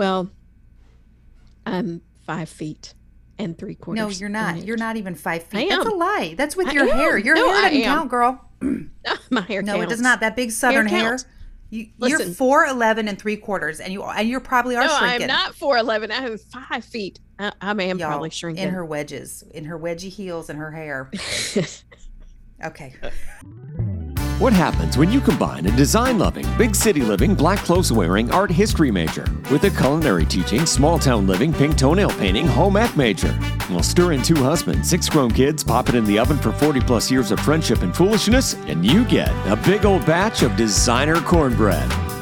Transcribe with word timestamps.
Well, 0.00 0.30
I'm 1.66 2.00
five 2.24 2.48
feet 2.48 2.94
and 3.38 3.58
three 3.58 3.74
quarters. 3.74 4.02
No, 4.02 4.08
you're 4.08 4.30
not. 4.30 4.56
in 4.56 4.64
You're 4.64 4.78
not 4.78 4.96
even 4.96 5.14
five 5.14 5.42
feet. 5.42 5.68
That's 5.68 5.84
a 5.84 5.90
lie. 5.90 6.34
That's 6.38 6.56
with 6.56 6.68
I 6.68 6.72
your 6.72 6.90
hair. 6.90 7.18
am. 7.18 7.24
Your 7.26 7.34
No, 7.34 7.52
hair 7.52 7.68
doesn't 7.68 7.82
count, 7.82 8.08
girl. 8.10 8.44
Ah, 9.06 9.18
my 9.28 9.42
hair 9.42 9.60
No, 9.60 9.78
it 9.82 9.90
does 9.90 10.00
not. 10.00 10.20
That 10.20 10.36
big 10.36 10.52
southern 10.52 10.86
hair. 10.86 11.10
counts. 11.10 11.26
You, 11.68 11.88
you're 11.98 12.18
Listen. 12.18 12.32
four 12.32 12.64
eleven 12.64 13.08
and 13.08 13.18
three 13.18 13.36
quarters, 13.36 13.78
and 13.78 13.92
you 13.92 14.02
and 14.02 14.26
you're 14.26 14.40
probably 14.40 14.74
are 14.76 14.86
No, 14.86 14.96
shrinking. 14.98 15.22
I'm 15.24 15.28
not 15.28 15.54
four 15.54 15.76
eleven. 15.76 16.10
I'm 16.10 16.38
five 16.38 16.82
feet. 16.82 17.20
I, 17.38 17.52
I 17.60 17.70
am 17.72 17.98
Y'all, 17.98 18.08
probably 18.08 18.30
shrinking. 18.30 18.64
in 18.64 18.70
her 18.70 18.86
wedges, 18.86 19.42
in 19.50 19.66
her 19.66 19.78
wedgie 19.78 20.08
heels, 20.08 20.48
and 20.48 20.58
her 20.58 20.70
hair. 20.70 21.10
Okay. 22.64 22.94
What 24.40 24.54
happens 24.54 24.96
when 24.96 25.12
you 25.12 25.20
combine 25.20 25.66
a 25.66 25.76
design 25.76 26.18
loving, 26.18 26.46
big 26.56 26.74
city 26.74 27.02
living, 27.02 27.34
black 27.34 27.58
clothes 27.58 27.92
wearing 27.92 28.30
art 28.30 28.50
history 28.50 28.90
major 28.90 29.26
with 29.52 29.64
a 29.64 29.70
culinary 29.70 30.24
teaching, 30.24 30.64
small 30.64 30.98
town 30.98 31.26
living, 31.26 31.52
pink 31.52 31.76
toenail 31.76 32.08
painting, 32.12 32.46
home 32.46 32.78
ec 32.78 32.96
major? 32.96 33.38
Well, 33.68 33.82
stir 33.82 34.12
in 34.12 34.22
two 34.22 34.36
husbands, 34.36 34.88
six 34.88 35.10
grown 35.10 35.30
kids, 35.30 35.62
pop 35.62 35.90
it 35.90 35.94
in 35.94 36.06
the 36.06 36.18
oven 36.18 36.38
for 36.38 36.52
40 36.52 36.80
plus 36.80 37.10
years 37.10 37.30
of 37.32 37.40
friendship 37.40 37.82
and 37.82 37.94
foolishness, 37.94 38.54
and 38.66 38.82
you 38.82 39.04
get 39.04 39.28
a 39.46 39.56
big 39.56 39.84
old 39.84 40.06
batch 40.06 40.42
of 40.42 40.56
designer 40.56 41.20
cornbread. 41.20 42.19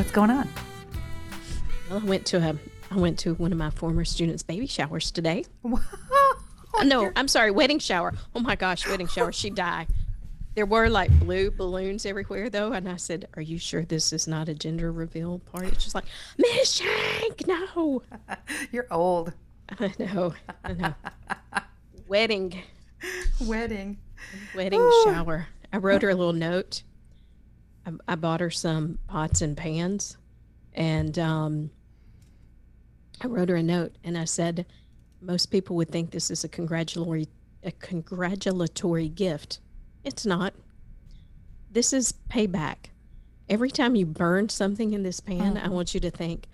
What's 0.00 0.12
going 0.12 0.30
on? 0.30 0.48
Well, 1.90 2.00
I 2.00 2.04
went 2.04 2.24
to 2.28 2.38
a 2.38 2.56
I 2.90 2.96
went 2.98 3.18
to 3.18 3.34
one 3.34 3.52
of 3.52 3.58
my 3.58 3.68
former 3.68 4.06
students' 4.06 4.42
baby 4.42 4.66
showers 4.66 5.10
today. 5.10 5.44
Oh, 6.72 6.82
no, 6.84 7.10
I'm 7.16 7.28
sorry, 7.28 7.50
wedding 7.50 7.80
shower. 7.80 8.14
Oh 8.34 8.40
my 8.40 8.54
gosh, 8.54 8.86
wedding 8.86 9.08
shower. 9.08 9.32
She 9.32 9.50
died. 9.50 9.88
There 10.54 10.64
were 10.64 10.88
like 10.88 11.10
blue 11.18 11.50
balloons 11.50 12.06
everywhere 12.06 12.48
though, 12.48 12.72
and 12.72 12.88
I 12.88 12.96
said, 12.96 13.28
"Are 13.34 13.42
you 13.42 13.58
sure 13.58 13.84
this 13.84 14.12
is 14.14 14.26
not 14.26 14.48
a 14.48 14.54
gender 14.54 14.90
reveal 14.90 15.40
party?" 15.40 15.72
She's 15.78 15.94
like, 15.94 16.04
"Miss 16.38 16.76
Shank, 16.76 17.46
no." 17.46 18.02
You're 18.72 18.86
old. 18.90 19.34
I 19.78 19.92
know, 19.98 20.32
I 20.64 20.72
know. 20.72 20.94
Wedding, 22.08 22.62
Wedding. 23.42 23.98
wedding 24.54 24.80
oh. 24.80 25.02
shower. 25.04 25.48
I 25.72 25.76
wrote 25.76 26.00
her 26.00 26.08
a 26.10 26.14
little 26.14 26.32
note. 26.32 26.84
I, 27.86 27.92
I 28.08 28.14
bought 28.14 28.40
her 28.40 28.50
some 28.50 28.98
pots 29.08 29.40
and 29.42 29.56
pans, 29.56 30.16
and 30.72 31.18
um, 31.18 31.70
I 33.20 33.26
wrote 33.26 33.48
her 33.48 33.56
a 33.56 33.62
note, 33.62 33.96
and 34.04 34.16
I 34.16 34.24
said, 34.24 34.66
most 35.20 35.46
people 35.46 35.76
would 35.76 35.90
think 35.90 36.10
this 36.10 36.30
is 36.30 36.44
a 36.44 36.48
congratulatory 36.48 37.28
a 37.62 37.72
congratulatory 37.72 39.08
gift. 39.08 39.60
It's 40.02 40.24
not. 40.24 40.54
This 41.70 41.92
is 41.92 42.14
payback. 42.30 42.86
Every 43.50 43.70
time 43.70 43.94
you 43.94 44.06
burn 44.06 44.48
something 44.48 44.94
in 44.94 45.02
this 45.02 45.20
pan, 45.20 45.58
I 45.58 45.68
want 45.68 45.92
you 45.92 46.00
to 46.00 46.10
think, 46.10 46.46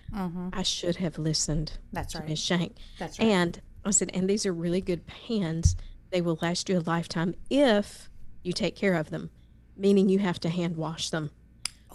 I 0.51 0.63
should 0.63 0.97
have 0.97 1.17
listened 1.17 1.77
That's 1.93 2.11
to 2.13 2.19
right. 2.19 2.27
Miss 2.27 2.41
Shank. 2.41 2.75
That's 2.99 3.19
right. 3.19 3.25
And 3.25 3.61
I 3.85 3.91
said, 3.91 4.11
and 4.13 4.29
these 4.29 4.45
are 4.45 4.51
really 4.51 4.81
good 4.81 5.07
pans. 5.07 5.77
They 6.09 6.19
will 6.19 6.39
last 6.41 6.67
you 6.67 6.79
a 6.79 6.81
lifetime 6.81 7.35
if 7.49 8.09
you 8.43 8.51
take 8.51 8.75
care 8.75 8.95
of 8.95 9.09
them, 9.11 9.29
meaning 9.77 10.09
you 10.09 10.19
have 10.19 10.39
to 10.41 10.49
hand 10.49 10.75
wash 10.77 11.09
them. 11.09 11.31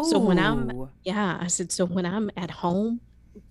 So 0.05 0.19
when 0.19 0.39
I'm, 0.39 0.89
yeah, 1.05 1.39
I 1.41 1.49
said, 1.49 1.71
so 1.71 1.85
when 1.85 2.07
I'm 2.07 2.31
at 2.37 2.51
home, 2.51 3.01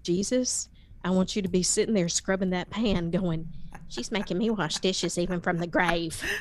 Jesus, 0.04 0.70
I 1.04 1.12
want 1.12 1.36
you 1.36 1.42
to 1.44 1.48
be 1.48 1.62
sitting 1.64 1.94
there 1.94 2.10
scrubbing 2.10 2.50
that 2.50 2.70
pan 2.70 3.12
going, 3.12 3.48
she's 3.88 4.12
making 4.12 4.38
me 4.40 4.50
wash 4.50 4.80
dishes 4.80 5.18
even 5.18 5.40
from 5.40 5.58
the 5.58 5.68
grave. 5.68 6.22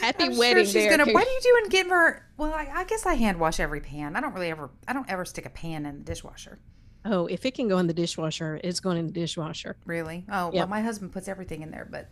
Happy 0.00 0.24
I'm 0.24 0.36
wedding 0.36 0.64
sure 0.64 0.72
she's 0.72 0.74
there. 0.74 0.98
gonna. 0.98 1.10
What 1.12 1.24
do 1.24 1.30
you 1.30 1.40
do 1.42 1.60
and 1.62 1.70
give 1.70 1.88
her? 1.88 2.26
Well, 2.36 2.52
I, 2.52 2.68
I 2.72 2.84
guess 2.84 3.06
I 3.06 3.14
hand 3.14 3.40
wash 3.40 3.58
every 3.58 3.80
pan. 3.80 4.14
I 4.14 4.20
don't 4.20 4.34
really 4.34 4.50
ever. 4.50 4.70
I 4.86 4.92
don't 4.92 5.08
ever 5.10 5.24
stick 5.24 5.46
a 5.46 5.50
pan 5.50 5.86
in 5.86 5.98
the 5.98 6.04
dishwasher. 6.04 6.58
Oh, 7.04 7.26
if 7.26 7.46
it 7.46 7.54
can 7.54 7.68
go 7.68 7.78
in 7.78 7.86
the 7.86 7.94
dishwasher, 7.94 8.60
it's 8.62 8.80
going 8.80 8.98
in 8.98 9.06
the 9.06 9.12
dishwasher. 9.12 9.76
Really? 9.86 10.24
Oh, 10.30 10.50
well, 10.52 10.66
my 10.66 10.82
husband 10.82 11.12
puts 11.12 11.28
everything 11.28 11.62
in 11.62 11.70
there, 11.70 11.88
but 11.90 12.10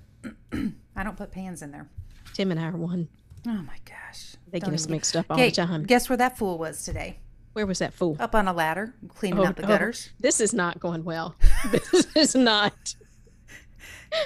I 0.96 1.02
don't 1.02 1.16
put 1.16 1.30
pans 1.30 1.62
in 1.62 1.72
there. 1.72 1.88
Tim 2.34 2.50
and 2.50 2.60
I 2.60 2.66
are 2.66 2.76
one. 2.76 3.08
Oh 3.46 3.50
my 3.62 3.78
gosh. 3.84 4.36
They 4.50 4.58
Don't 4.58 4.70
get 4.70 4.74
us 4.74 4.84
even 4.84 4.92
mixed 4.96 5.16
up 5.16 5.26
all 5.30 5.36
the 5.36 5.50
time. 5.50 5.84
Guess 5.84 6.08
where 6.08 6.16
that 6.18 6.36
fool 6.36 6.58
was 6.58 6.84
today? 6.84 7.18
Where 7.54 7.66
was 7.66 7.78
that 7.78 7.94
fool? 7.94 8.16
Up 8.18 8.34
on 8.34 8.48
a 8.48 8.52
ladder, 8.52 8.94
cleaning 9.08 9.40
Oh, 9.40 9.46
out 9.46 9.56
the 9.56 9.64
oh, 9.64 9.68
gutters. 9.68 10.10
this 10.18 10.40
is 10.40 10.52
not 10.52 10.80
going 10.80 11.04
well. 11.04 11.36
this 11.70 12.06
is 12.16 12.34
not. 12.34 12.94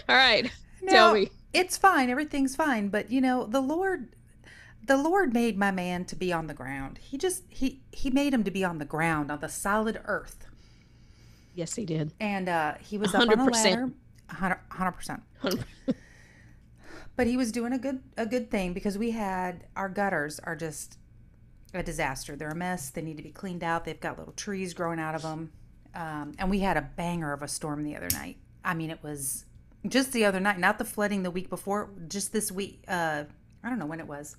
All 0.08 0.16
right. 0.16 0.50
Now, 0.82 0.92
Tell 0.92 1.14
me. 1.14 1.30
It's 1.52 1.76
fine. 1.76 2.08
Everything's 2.10 2.56
fine. 2.56 2.88
But 2.88 3.10
you 3.10 3.20
know, 3.20 3.44
the 3.44 3.60
Lord, 3.60 4.14
the 4.84 4.96
Lord 4.96 5.34
made 5.34 5.58
my 5.58 5.70
man 5.70 6.06
to 6.06 6.16
be 6.16 6.32
on 6.32 6.46
the 6.46 6.54
ground. 6.54 6.98
He 7.02 7.18
just 7.18 7.42
he 7.48 7.82
he 7.92 8.10
made 8.10 8.32
him 8.32 8.44
to 8.44 8.50
be 8.50 8.64
on 8.64 8.78
the 8.78 8.84
ground, 8.86 9.30
on 9.30 9.40
the 9.40 9.48
solid 9.48 10.00
earth. 10.06 10.46
Yes, 11.54 11.74
he 11.74 11.84
did. 11.84 12.12
And 12.20 12.48
uh, 12.48 12.74
he 12.80 12.96
was 12.96 13.14
up 13.14 13.22
on 13.22 13.30
a 13.30 13.36
100%. 13.36 13.52
ladder. 13.52 13.90
Hundred 14.70 14.92
percent. 14.92 15.22
But 17.18 17.26
he 17.26 17.36
was 17.36 17.50
doing 17.50 17.72
a 17.72 17.78
good 17.78 18.00
a 18.16 18.24
good 18.24 18.48
thing 18.48 18.72
because 18.72 18.96
we 18.96 19.10
had 19.10 19.64
our 19.74 19.88
gutters 19.88 20.38
are 20.38 20.54
just 20.54 20.98
a 21.74 21.82
disaster. 21.82 22.36
They're 22.36 22.50
a 22.50 22.54
mess. 22.54 22.90
They 22.90 23.02
need 23.02 23.16
to 23.16 23.24
be 23.24 23.32
cleaned 23.32 23.64
out. 23.64 23.84
They've 23.84 23.98
got 23.98 24.20
little 24.20 24.34
trees 24.34 24.72
growing 24.72 25.00
out 25.00 25.16
of 25.16 25.22
them. 25.22 25.50
Um, 25.96 26.34
and 26.38 26.48
we 26.48 26.60
had 26.60 26.76
a 26.76 26.82
banger 26.82 27.32
of 27.32 27.42
a 27.42 27.48
storm 27.48 27.82
the 27.82 27.96
other 27.96 28.06
night. 28.12 28.36
I 28.64 28.74
mean, 28.74 28.88
it 28.88 29.02
was 29.02 29.46
just 29.88 30.12
the 30.12 30.26
other 30.26 30.38
night, 30.38 30.60
not 30.60 30.78
the 30.78 30.84
flooding 30.84 31.24
the 31.24 31.30
week 31.32 31.50
before. 31.50 31.90
Just 32.06 32.32
this 32.32 32.52
week. 32.52 32.84
Uh, 32.86 33.24
I 33.64 33.68
don't 33.68 33.80
know 33.80 33.86
when 33.86 33.98
it 33.98 34.06
was. 34.06 34.36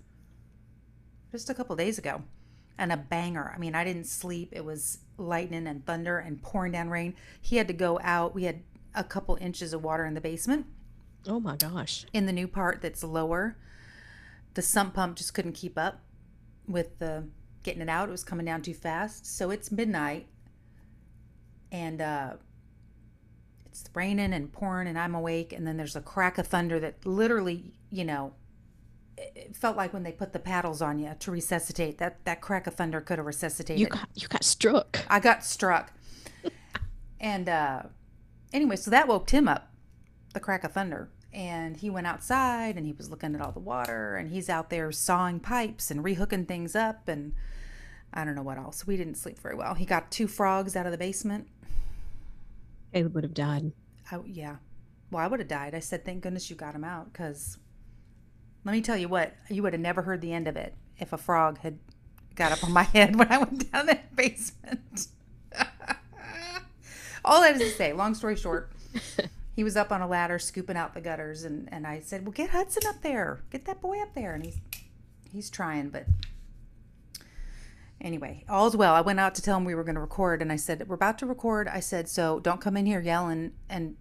Just 1.34 1.50
a 1.50 1.54
couple 1.54 1.76
days 1.76 1.98
ago, 1.98 2.24
and 2.78 2.94
a 2.94 2.98
banger. 2.98 3.52
I 3.54 3.60
mean, 3.60 3.76
I 3.76 3.84
didn't 3.84 4.06
sleep. 4.06 4.54
It 4.54 4.64
was 4.64 5.00
lightning 5.18 5.68
and 5.68 5.86
thunder 5.86 6.18
and 6.18 6.42
pouring 6.42 6.72
down 6.72 6.90
rain. 6.90 7.16
He 7.42 7.58
had 7.58 7.68
to 7.68 7.74
go 7.74 8.00
out. 8.02 8.34
We 8.34 8.46
had 8.46 8.62
a 8.96 9.04
couple 9.04 9.38
inches 9.42 9.74
of 9.74 9.84
water 9.84 10.06
in 10.06 10.14
the 10.14 10.22
basement 10.22 10.66
Oh 11.30 11.40
my 11.40 11.56
gosh. 11.56 12.06
in 12.12 12.26
the 12.26 12.34
new 12.34 12.48
part 12.48 12.82
that's 12.82 13.04
lower, 13.04 13.56
the 14.56 14.64
sump 14.64 14.96
pump 14.96 15.16
just 15.16 15.34
couldn't 15.34 15.54
keep 15.54 15.78
up 15.78 16.02
with 16.68 16.98
the 16.98 17.26
getting 17.62 17.82
it 17.82 17.90
out. 17.90 18.10
It 18.10 18.12
was 18.12 18.24
coming 18.24 18.46
down 18.46 18.64
too 18.64 18.74
fast. 18.74 19.26
So 19.26 19.52
it's 19.52 19.72
midnight 19.72 20.28
and 21.72 22.02
uh 22.02 22.34
it's 23.66 23.86
raining 23.94 24.34
and 24.34 24.52
pouring 24.52 24.88
and 24.88 24.98
I'm 24.98 25.14
awake 25.14 25.54
and 25.54 25.68
then 25.68 25.78
there's 25.78 25.96
a 25.96 26.02
crack 26.02 26.40
of 26.40 26.48
thunder 26.48 26.80
that 26.80 27.06
literally, 27.06 27.74
you 27.92 28.04
know, 28.04 28.34
it 29.18 29.56
felt 29.56 29.78
like 29.78 29.94
when 29.94 30.04
they 30.04 30.12
put 30.12 30.34
the 30.34 30.40
paddles 30.40 30.82
on 30.82 30.98
you 30.98 31.16
to 31.20 31.32
resuscitate. 31.32 32.00
That 32.00 32.26
that 32.26 32.42
crack 32.42 32.66
of 32.66 32.74
thunder 32.74 33.02
could 33.02 33.20
have 33.20 33.28
resuscitated. 33.28 33.80
You 33.80 33.88
got 33.88 34.10
you 34.16 34.28
got 34.28 34.44
struck. 34.44 35.06
I 35.08 35.20
got 35.20 35.46
struck. 35.46 35.94
and 37.20 37.48
uh 37.48 37.84
anyway, 38.52 38.78
so 38.78 38.90
that 38.90 39.08
woke 39.08 39.28
Tim 39.28 39.48
up, 39.48 39.72
the 40.34 40.40
crack 40.40 40.64
of 40.64 40.74
thunder. 40.74 41.10
And 41.32 41.78
he 41.78 41.90
went 41.90 42.08
outside 42.08 42.76
and 42.76 42.86
he 42.86 42.92
was 42.92 43.10
looking 43.10 43.36
at 43.36 43.42
all 43.42 43.52
the 43.52 43.60
water 43.60 44.16
and 44.16 44.32
he's 44.32 44.50
out 44.50 44.70
there 44.70 44.92
sawing 44.92 45.40
pipes 45.40 45.92
and 45.92 46.04
rehooking 46.04 46.48
things 46.48 46.76
up 46.76 47.08
and 47.08 47.34
I 48.12 48.26
don't 48.26 48.36
know 48.36 48.42
what 48.42 48.58
else. 48.58 48.88
We 48.88 48.98
didn't 48.98 49.16
sleep 49.16 49.38
very 49.40 49.56
well. 49.56 49.76
He 49.76 49.86
got 49.86 50.10
two 50.10 50.28
frogs 50.28 50.76
out 50.76 50.88
of 50.88 50.92
the 50.92 50.98
basement. 50.98 51.48
Caleb 52.94 53.14
would 53.14 53.24
have 53.24 53.36
died. 53.36 53.72
I, 54.12 54.20
yeah. 54.26 54.56
Well, 55.12 55.24
I 55.24 55.28
would 55.28 55.40
have 55.40 55.48
died. 55.48 55.76
I 55.76 55.80
said, 55.80 56.04
thank 56.06 56.24
goodness 56.24 56.50
you 56.50 56.56
got 56.56 56.74
him 56.74 56.84
out 56.84 57.12
because 57.12 57.58
let 58.66 58.74
me 58.74 58.82
tell 58.82 58.98
you 58.98 59.08
what, 59.08 59.36
you 59.50 59.64
would 59.64 59.74
have 59.74 59.82
never 59.82 60.02
heard 60.02 60.22
the 60.22 60.34
end 60.34 60.48
of 60.48 60.58
it 60.58 60.74
if 60.98 61.14
a 61.14 61.18
frog 61.18 61.60
had 61.60 61.78
got 62.36 62.52
up 62.52 62.64
on 62.64 62.72
my 62.72 62.84
head 62.94 63.16
when 63.16 63.32
I 63.32 63.38
went 63.38 63.72
down 63.72 63.86
that 63.86 64.16
basement. 64.16 65.08
All 67.26 67.42
that 67.42 67.56
is 67.56 67.62
to 67.62 67.78
say, 67.78 67.94
long 67.94 68.16
story 68.16 68.36
short, 68.36 68.72
he 69.60 69.64
was 69.66 69.76
up 69.76 69.92
on 69.92 70.02
a 70.02 70.08
ladder 70.08 70.40
scooping 70.40 70.78
out 70.78 70.94
the 70.94 71.02
gutters, 71.02 71.44
and, 71.44 71.68
and 71.70 71.86
I 71.86 72.00
said, 72.00 72.26
"Well, 72.26 72.32
get 72.32 72.52
Hudson 72.52 72.84
up 72.88 73.02
there, 73.02 73.42
get 73.50 73.66
that 73.66 73.82
boy 73.82 74.02
up 74.02 74.16
there," 74.16 74.34
and 74.34 74.46
he's 74.46 74.62
he's 75.30 75.50
trying, 75.50 75.90
but 75.90 76.06
anyway, 78.00 78.46
all's 78.48 78.78
well. 78.78 78.94
I 78.94 79.02
went 79.02 79.20
out 79.20 79.36
to 79.36 79.42
tell 79.42 79.58
him 79.58 79.66
we 79.66 79.76
were 79.76 79.84
going 79.84 79.96
to 79.96 80.00
record, 80.00 80.42
and 80.42 80.50
I 80.50 80.56
said, 80.56 80.88
"We're 80.88 80.96
about 80.96 81.18
to 81.18 81.26
record." 81.26 81.68
I 81.68 81.82
said, 81.82 82.08
"So 82.08 82.40
don't 82.40 82.62
come 82.62 82.78
in 82.78 82.86
here 82.86 83.02
yelling 83.02 83.52
and 83.70 83.98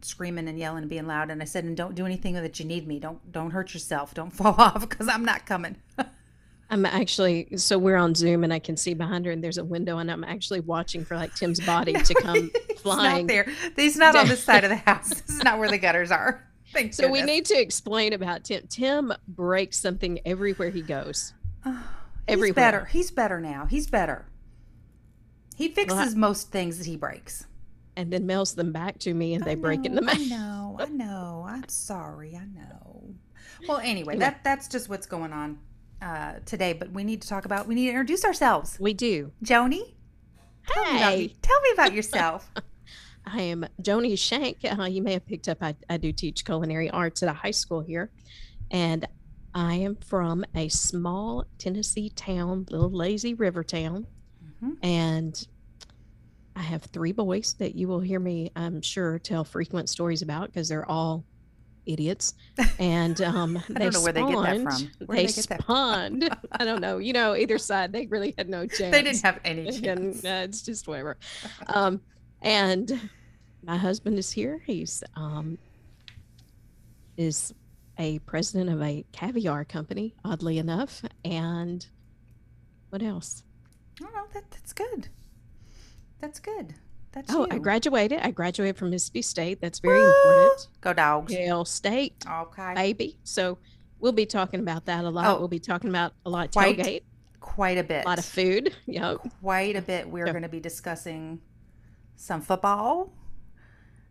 screaming 0.00 0.48
and 0.48 0.58
yelling 0.58 0.82
and 0.82 0.90
being 0.90 1.06
loud." 1.06 1.30
And 1.30 1.40
I 1.40 1.44
said, 1.44 1.62
"And 1.62 1.76
don't 1.76 1.94
do 1.94 2.04
anything 2.04 2.34
that 2.34 2.58
you 2.58 2.66
need 2.66 2.88
me. 2.88 2.98
Don't 2.98 3.30
don't 3.30 3.52
hurt 3.52 3.72
yourself. 3.72 4.12
Don't 4.12 4.30
fall 4.32 4.56
off 4.58 4.88
because 4.88 5.06
I'm 5.06 5.24
not 5.24 5.46
coming." 5.46 5.76
I'm 6.70 6.86
actually 6.86 7.56
so 7.56 7.78
we're 7.78 7.96
on 7.96 8.14
Zoom 8.14 8.44
and 8.44 8.52
I 8.52 8.58
can 8.60 8.76
see 8.76 8.94
behind 8.94 9.26
her 9.26 9.32
and 9.32 9.42
there's 9.42 9.58
a 9.58 9.64
window 9.64 9.98
and 9.98 10.10
I'm 10.10 10.22
actually 10.24 10.60
watching 10.60 11.04
for 11.04 11.16
like 11.16 11.34
Tim's 11.34 11.60
body 11.60 11.92
to 11.94 12.14
come 12.22 12.50
He's 12.68 12.80
flying. 12.80 13.26
not 13.26 13.28
there. 13.28 13.46
He's 13.76 13.96
not 13.96 14.14
on 14.16 14.28
this 14.28 14.42
side 14.44 14.62
of 14.64 14.70
the 14.70 14.76
house. 14.86 15.08
This 15.08 15.36
is 15.36 15.42
not 15.44 15.58
where 15.58 15.68
the 15.68 15.78
gutters 15.78 16.10
are. 16.12 16.46
Thank 16.72 16.94
So 16.94 17.08
we 17.10 17.22
need 17.22 17.44
to 17.46 17.60
explain 17.60 18.12
about 18.12 18.44
Tim. 18.44 18.66
Tim 18.68 19.12
breaks 19.26 19.78
something 19.78 20.20
everywhere 20.24 20.70
he 20.70 20.82
goes. 20.82 21.32
He's 21.64 21.74
everywhere. 22.28 22.54
better. 22.54 22.84
He's 22.84 23.10
better 23.10 23.40
now. 23.40 23.66
He's 23.66 23.88
better. 23.88 24.26
He 25.56 25.68
fixes 25.68 25.96
Well, 25.98 26.08
I- 26.08 26.14
most 26.14 26.52
things 26.52 26.78
that 26.78 26.86
he 26.86 26.96
breaks. 26.96 27.46
and 27.96 28.12
then 28.12 28.24
mails 28.26 28.54
them 28.54 28.70
back 28.72 28.98
to 29.00 29.12
me 29.12 29.34
and 29.34 29.42
I 29.42 29.48
they 29.48 29.54
break 29.56 29.84
in 29.84 29.94
know, 29.96 30.02
the 30.02 30.10
I 30.12 30.18
mail. 30.18 30.28
know. 30.28 30.76
I 30.80 30.86
know. 30.86 31.44
I'm 31.48 31.68
sorry. 31.68 32.36
I 32.36 32.44
know. 32.44 33.14
Well, 33.68 33.78
anyway, 33.78 33.90
Anyway. 34.14 34.16
that 34.18 34.44
that's 34.44 34.68
just 34.68 34.88
what's 34.88 35.06
going 35.06 35.32
on 35.32 35.58
uh, 36.02 36.34
today. 36.46 36.72
But 36.72 36.92
we 36.92 37.04
need 37.04 37.22
to 37.22 37.28
talk 37.28 37.44
about. 37.44 37.66
We 37.66 37.74
need 37.74 37.84
to 37.86 37.90
introduce 37.90 38.24
ourselves. 38.24 38.78
We 38.80 38.94
do. 38.94 39.32
Joni, 39.44 39.94
tell 40.66 40.84
me 40.84 40.90
about, 40.98 41.12
Hey, 41.12 41.34
tell 41.42 41.60
me 41.60 41.70
about 41.72 41.92
yourself. 41.94 42.50
I 43.26 43.42
am 43.42 43.66
Joni 43.82 44.18
Shank. 44.18 44.58
Uh, 44.64 44.84
you 44.84 45.02
may 45.02 45.12
have 45.12 45.26
picked 45.26 45.48
up, 45.48 45.58
I, 45.62 45.74
I 45.88 45.98
do 45.98 46.10
teach 46.12 46.44
culinary 46.44 46.90
arts 46.90 47.22
at 47.22 47.28
a 47.28 47.32
high 47.32 47.50
school 47.50 47.80
here. 47.80 48.10
And 48.70 49.06
I 49.54 49.74
am 49.74 49.96
from 49.96 50.44
a 50.54 50.68
small 50.68 51.44
Tennessee 51.58 52.10
town, 52.10 52.66
little 52.70 52.90
lazy 52.90 53.34
river 53.34 53.62
town. 53.62 54.06
Mhm. 54.62 54.76
And 54.82 55.46
I 56.56 56.62
have 56.62 56.82
three 56.84 57.12
boys 57.12 57.54
that 57.58 57.74
you 57.74 57.88
will 57.88 58.00
hear 58.00 58.20
me, 58.20 58.50
I'm 58.56 58.80
sure, 58.82 59.18
tell 59.18 59.44
frequent 59.44 59.88
stories 59.88 60.22
about 60.22 60.46
because 60.48 60.68
they're 60.68 60.88
all 60.88 61.24
idiots. 61.92 62.34
And 62.78 63.20
um, 63.20 63.56
I 63.56 63.62
they 63.72 63.78
don't 63.80 63.92
know 63.94 64.02
where 64.02 64.12
they 64.12 64.20
get 64.22 64.42
that 64.42 64.62
from. 64.62 65.06
Where 65.06 65.16
they 65.16 65.26
they 65.26 65.42
that? 65.42 66.38
I 66.52 66.64
don't 66.64 66.80
know. 66.80 66.98
You 66.98 67.12
know, 67.12 67.36
either 67.36 67.58
side, 67.58 67.92
they 67.92 68.06
really 68.06 68.34
had 68.38 68.48
no 68.48 68.66
chance. 68.66 68.92
They 68.92 69.02
didn't 69.02 69.22
have 69.22 69.38
any 69.44 69.68
and 69.68 69.82
chance. 69.82 70.24
uh, 70.24 70.42
it's 70.44 70.62
just 70.62 70.88
whatever. 70.88 71.16
Um, 71.66 72.00
and 72.42 73.10
my 73.62 73.76
husband 73.76 74.18
is 74.18 74.30
here. 74.30 74.62
He's 74.66 75.02
um, 75.14 75.58
is 77.16 77.52
a 77.98 78.18
president 78.20 78.70
of 78.70 78.80
a 78.82 79.04
caviar 79.12 79.64
company, 79.64 80.14
oddly 80.24 80.58
enough. 80.58 81.02
And 81.24 81.86
what 82.88 83.02
else? 83.02 83.42
Oh, 84.02 84.26
that, 84.32 84.50
that's 84.50 84.72
good. 84.72 85.08
That's 86.20 86.40
good. 86.40 86.74
That's 87.12 87.32
Oh, 87.34 87.40
you. 87.40 87.48
I 87.50 87.58
graduated. 87.58 88.20
I 88.20 88.30
graduated 88.30 88.76
from 88.76 88.90
Mississippi 88.90 89.22
State. 89.22 89.60
That's 89.60 89.78
very 89.80 89.98
Woo! 90.00 90.06
important. 90.24 90.68
Go 90.80 90.92
dogs. 90.92 91.32
Hail 91.32 91.64
State, 91.64 92.24
Okay. 92.28 92.74
baby. 92.74 93.18
So 93.24 93.58
we'll 93.98 94.12
be 94.12 94.26
talking 94.26 94.60
about 94.60 94.84
that 94.86 95.04
a 95.04 95.10
lot. 95.10 95.26
Oh. 95.26 95.38
we'll 95.40 95.48
be 95.48 95.58
talking 95.58 95.90
about 95.90 96.12
a 96.24 96.30
lot 96.30 96.52
Quite 96.52 96.78
tailgate, 96.78 97.02
Quite 97.40 97.78
a 97.78 97.82
bit. 97.82 98.04
a 98.04 98.08
lot 98.08 98.18
of 98.18 98.24
food. 98.24 98.74
Know, 98.86 99.18
Quite 99.40 99.74
a 99.76 99.82
bit. 99.82 100.08
We're 100.08 100.26
Yeah. 100.26 100.32
going 100.32 100.42
to 100.44 100.48
be 100.48 100.60
discussing 100.60 101.40
some 102.16 102.40
football 102.42 103.12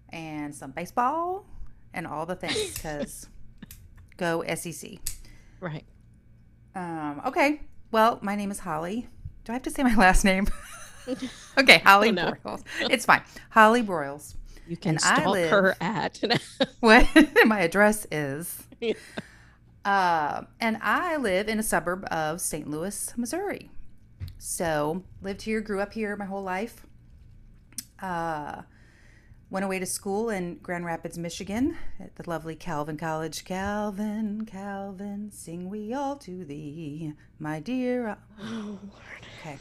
and 0.10 0.54
some 0.54 0.72
baseball 0.72 1.46
and 1.94 2.06
all 2.06 2.26
the 2.26 2.36
things 2.36 2.74
because 2.76 3.28
go 4.18 4.44
SEC. 4.56 5.00
right. 5.62 5.86
Um, 6.76 7.22
okay. 7.26 7.62
Well, 7.92 8.20
my 8.22 8.36
name 8.36 8.52
is 8.52 8.60
Holly. 8.60 9.08
Do 9.46 9.52
I 9.52 9.54
have 9.54 9.64
to 9.64 9.72
say 9.72 9.84
my 9.84 9.96
last 9.96 10.24
name? 10.26 10.48
okay, 11.58 11.80
Holly 11.80 12.10
Oh, 12.10 12.12
no. 12.12 12.32
Broyles. 12.44 12.64
It's 12.82 13.06
fine. 13.06 13.22
Holly 13.50 13.84
Broyles. 13.84 14.36
You 14.68 14.78
can 14.78 14.92
And 14.92 15.02
stalk 15.02 15.26
live- 15.26 15.50
her 15.50 15.76
at. 15.82 16.22
What 16.80 17.08
my 17.46 17.62
address 17.62 18.06
is. 18.12 18.64
Yeah. 18.80 18.94
Uh, 19.84 20.44
and 20.60 20.78
I 20.82 21.18
live 21.18 21.48
in 21.48 21.58
a 21.60 21.64
suburb 21.64 22.06
of 22.12 22.40
St. 22.42 22.70
Louis, 22.70 23.14
Missouri. 23.18 23.72
So 24.38 25.04
lived 25.22 25.42
here, 25.42 25.62
grew 25.62 25.80
up 25.82 25.94
here 25.94 26.16
my 26.16 26.26
whole 26.26 26.44
life. 26.44 26.86
Uh, 28.02 28.62
went 29.50 29.66
away 29.66 29.80
to 29.80 29.86
school 29.86 30.30
in 30.30 30.56
Grand 30.58 30.86
Rapids, 30.86 31.18
Michigan, 31.18 31.76
at 32.00 32.16
the 32.16 32.30
lovely 32.30 32.56
Calvin 32.56 32.98
College. 32.98 33.44
Calvin, 33.46 34.46
Calvin, 34.46 35.32
sing 35.32 35.70
we 35.70 35.94
all 35.94 36.16
to 36.18 36.46
thee, 36.46 37.14
my 37.40 37.60
dear. 37.60 38.18
oh, 38.42 38.80
Okay. 39.42 39.58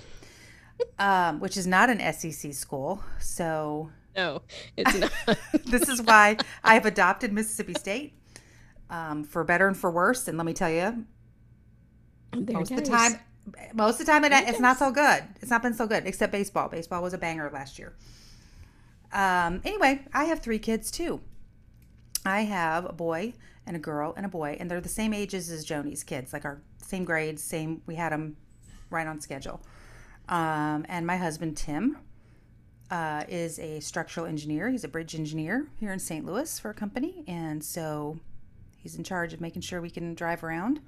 Um, 0.98 1.40
which 1.40 1.56
is 1.56 1.66
not 1.66 1.90
an 1.90 2.00
SEC 2.12 2.52
school. 2.52 3.02
So 3.18 3.90
no, 4.16 4.42
it's 4.76 4.94
not. 4.96 5.12
this 5.66 5.88
is 5.88 6.02
why 6.02 6.36
I 6.64 6.74
have 6.74 6.86
adopted 6.86 7.32
Mississippi 7.32 7.74
State 7.74 8.14
um, 8.90 9.24
for 9.24 9.44
better 9.44 9.68
and 9.68 9.76
for 9.76 9.90
worse. 9.90 10.28
And 10.28 10.36
let 10.36 10.46
me 10.46 10.52
tell 10.52 10.70
you, 10.70 11.04
There 12.32 12.54
most 12.54 12.70
of 12.70 12.76
the 12.78 12.82
time, 12.82 13.20
most 13.74 14.00
of 14.00 14.06
the 14.06 14.12
time, 14.12 14.24
it, 14.24 14.32
it's 14.32 14.60
not 14.60 14.78
so 14.78 14.90
good. 14.90 15.24
It's 15.40 15.50
not 15.50 15.62
been 15.62 15.74
so 15.74 15.86
good, 15.86 16.06
except 16.06 16.32
baseball. 16.32 16.68
Baseball 16.68 17.02
was 17.02 17.14
a 17.14 17.18
banger 17.18 17.50
last 17.52 17.78
year. 17.78 17.94
Um, 19.12 19.62
anyway, 19.64 20.04
I 20.12 20.24
have 20.24 20.40
three 20.40 20.58
kids 20.58 20.90
too. 20.90 21.20
I 22.26 22.42
have 22.42 22.84
a 22.84 22.92
boy 22.92 23.34
and 23.66 23.76
a 23.76 23.78
girl 23.78 24.14
and 24.16 24.26
a 24.26 24.28
boy, 24.28 24.56
and 24.58 24.70
they're 24.70 24.80
the 24.80 24.88
same 24.88 25.14
ages 25.14 25.50
as 25.50 25.64
Joni's 25.64 26.02
kids, 26.02 26.32
like 26.32 26.44
our 26.44 26.60
same 26.82 27.04
grades, 27.04 27.42
same. 27.42 27.82
We 27.86 27.94
had 27.94 28.12
them 28.12 28.36
right 28.90 29.06
on 29.06 29.20
schedule. 29.20 29.60
Um, 30.28 30.84
and 30.88 31.06
my 31.06 31.16
husband 31.16 31.56
Tim 31.56 31.96
uh, 32.90 33.24
is 33.28 33.58
a 33.58 33.80
structural 33.80 34.26
engineer. 34.26 34.68
He's 34.68 34.84
a 34.84 34.88
bridge 34.88 35.14
engineer 35.14 35.66
here 35.80 35.92
in 35.92 35.98
St. 35.98 36.24
Louis 36.24 36.58
for 36.58 36.70
a 36.70 36.74
company, 36.74 37.24
and 37.26 37.62
so 37.64 38.18
he's 38.76 38.96
in 38.96 39.04
charge 39.04 39.32
of 39.32 39.40
making 39.40 39.62
sure 39.62 39.80
we 39.80 39.90
can 39.90 40.14
drive 40.14 40.42
around. 40.44 40.80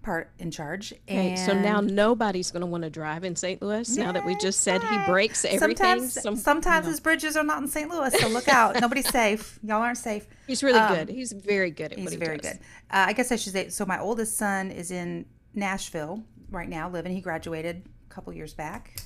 Part 0.00 0.30
in 0.38 0.50
charge. 0.50 0.94
Okay, 1.08 1.36
so 1.36 1.52
now 1.52 1.80
nobody's 1.80 2.50
going 2.50 2.60
to 2.60 2.66
want 2.66 2.84
to 2.84 2.88
drive 2.88 3.24
in 3.24 3.34
St. 3.36 3.60
Louis 3.60 3.94
now 3.96 4.12
that 4.12 4.24
we 4.24 4.36
just 4.36 4.60
said 4.60 4.80
he 4.82 4.96
breaks 5.06 5.44
everything. 5.44 5.76
Sometimes, 5.76 6.22
Some- 6.22 6.36
sometimes 6.36 6.84
no. 6.84 6.90
his 6.92 7.00
bridges 7.00 7.36
are 7.36 7.42
not 7.44 7.60
in 7.60 7.68
St. 7.68 7.90
Louis, 7.90 8.14
so 8.18 8.28
look 8.28 8.48
out. 8.48 8.80
Nobody's 8.80 9.08
safe. 9.12 9.58
Y'all 9.62 9.82
aren't 9.82 9.98
safe. 9.98 10.26
he's 10.46 10.62
really 10.62 10.78
um, 10.78 10.94
good. 10.94 11.08
He's 11.10 11.32
very 11.32 11.70
good 11.70 11.92
at 11.92 11.98
He's 11.98 12.04
what 12.06 12.12
he 12.12 12.18
very 12.18 12.38
does. 12.38 12.52
good. 12.52 12.60
Uh, 12.90 13.06
I 13.08 13.12
guess 13.12 13.32
I 13.32 13.36
should 13.36 13.52
say. 13.52 13.68
So 13.70 13.84
my 13.84 13.98
oldest 13.98 14.36
son 14.38 14.70
is 14.70 14.90
in 14.92 15.26
Nashville 15.52 16.22
right 16.50 16.68
now, 16.68 16.88
living. 16.88 17.12
He 17.12 17.20
graduated 17.20 17.82
couple 18.18 18.32
years 18.32 18.52
back, 18.52 18.96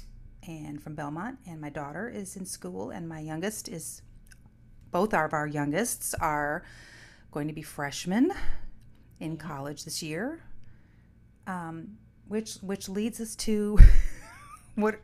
and 0.48 0.82
from 0.82 0.94
Belmont. 0.94 1.38
And 1.46 1.60
my 1.60 1.68
daughter 1.68 2.08
is 2.08 2.34
in 2.34 2.46
school, 2.46 2.88
and 2.88 3.06
my 3.06 3.20
youngest 3.20 3.68
is. 3.68 4.00
Both 4.90 5.12
of 5.12 5.34
our 5.34 5.46
youngest 5.46 6.14
are 6.18 6.64
going 7.30 7.46
to 7.48 7.52
be 7.52 7.60
freshmen 7.60 8.32
in 9.20 9.36
college 9.36 9.84
this 9.84 10.02
year. 10.02 10.42
Um, 11.46 11.98
which 12.26 12.54
which 12.62 12.88
leads 12.88 13.20
us 13.20 13.36
to 13.36 13.78
what 14.76 14.98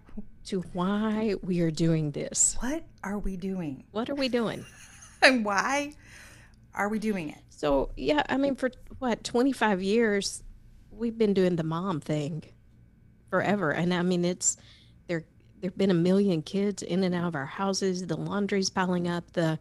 To 0.47 0.61
why 0.73 1.35
we 1.43 1.61
are 1.61 1.71
doing 1.71 2.13
this. 2.13 2.57
what 2.61 2.85
are 3.05 3.19
we 3.19 3.37
doing 3.37 3.85
What 3.91 4.09
are 4.09 4.15
we 4.15 4.31
doing? 4.31 4.65
and 5.23 5.45
why 5.45 5.93
are 6.73 6.89
we 6.89 6.99
doing 6.99 7.29
it? 7.29 7.43
So, 7.51 7.91
yeah, 7.95 8.23
I 8.27 8.39
mean, 8.39 8.57
for 8.57 8.71
what, 9.01 9.23
25 9.23 9.83
years, 9.83 10.43
we've 10.91 11.19
been 11.19 11.35
doing 11.35 11.57
the 11.57 11.65
mom 11.65 12.01
thing 12.01 12.45
forever. 13.31 13.71
And 13.71 13.93
I 13.93 14.03
mean, 14.03 14.25
it's 14.25 14.57
there, 15.07 15.25
there 15.61 15.71
have 15.71 15.79
been 15.79 15.91
a 15.91 15.95
million 15.95 16.43
kids 16.43 16.83
in 16.83 17.05
and 17.05 17.15
out 17.15 17.29
of 17.29 17.35
our 17.35 17.47
houses, 17.47 18.07
the 18.07 18.17
laundry's 18.17 18.71
piling 18.71 19.09
up, 19.09 19.33
the, 19.33 19.59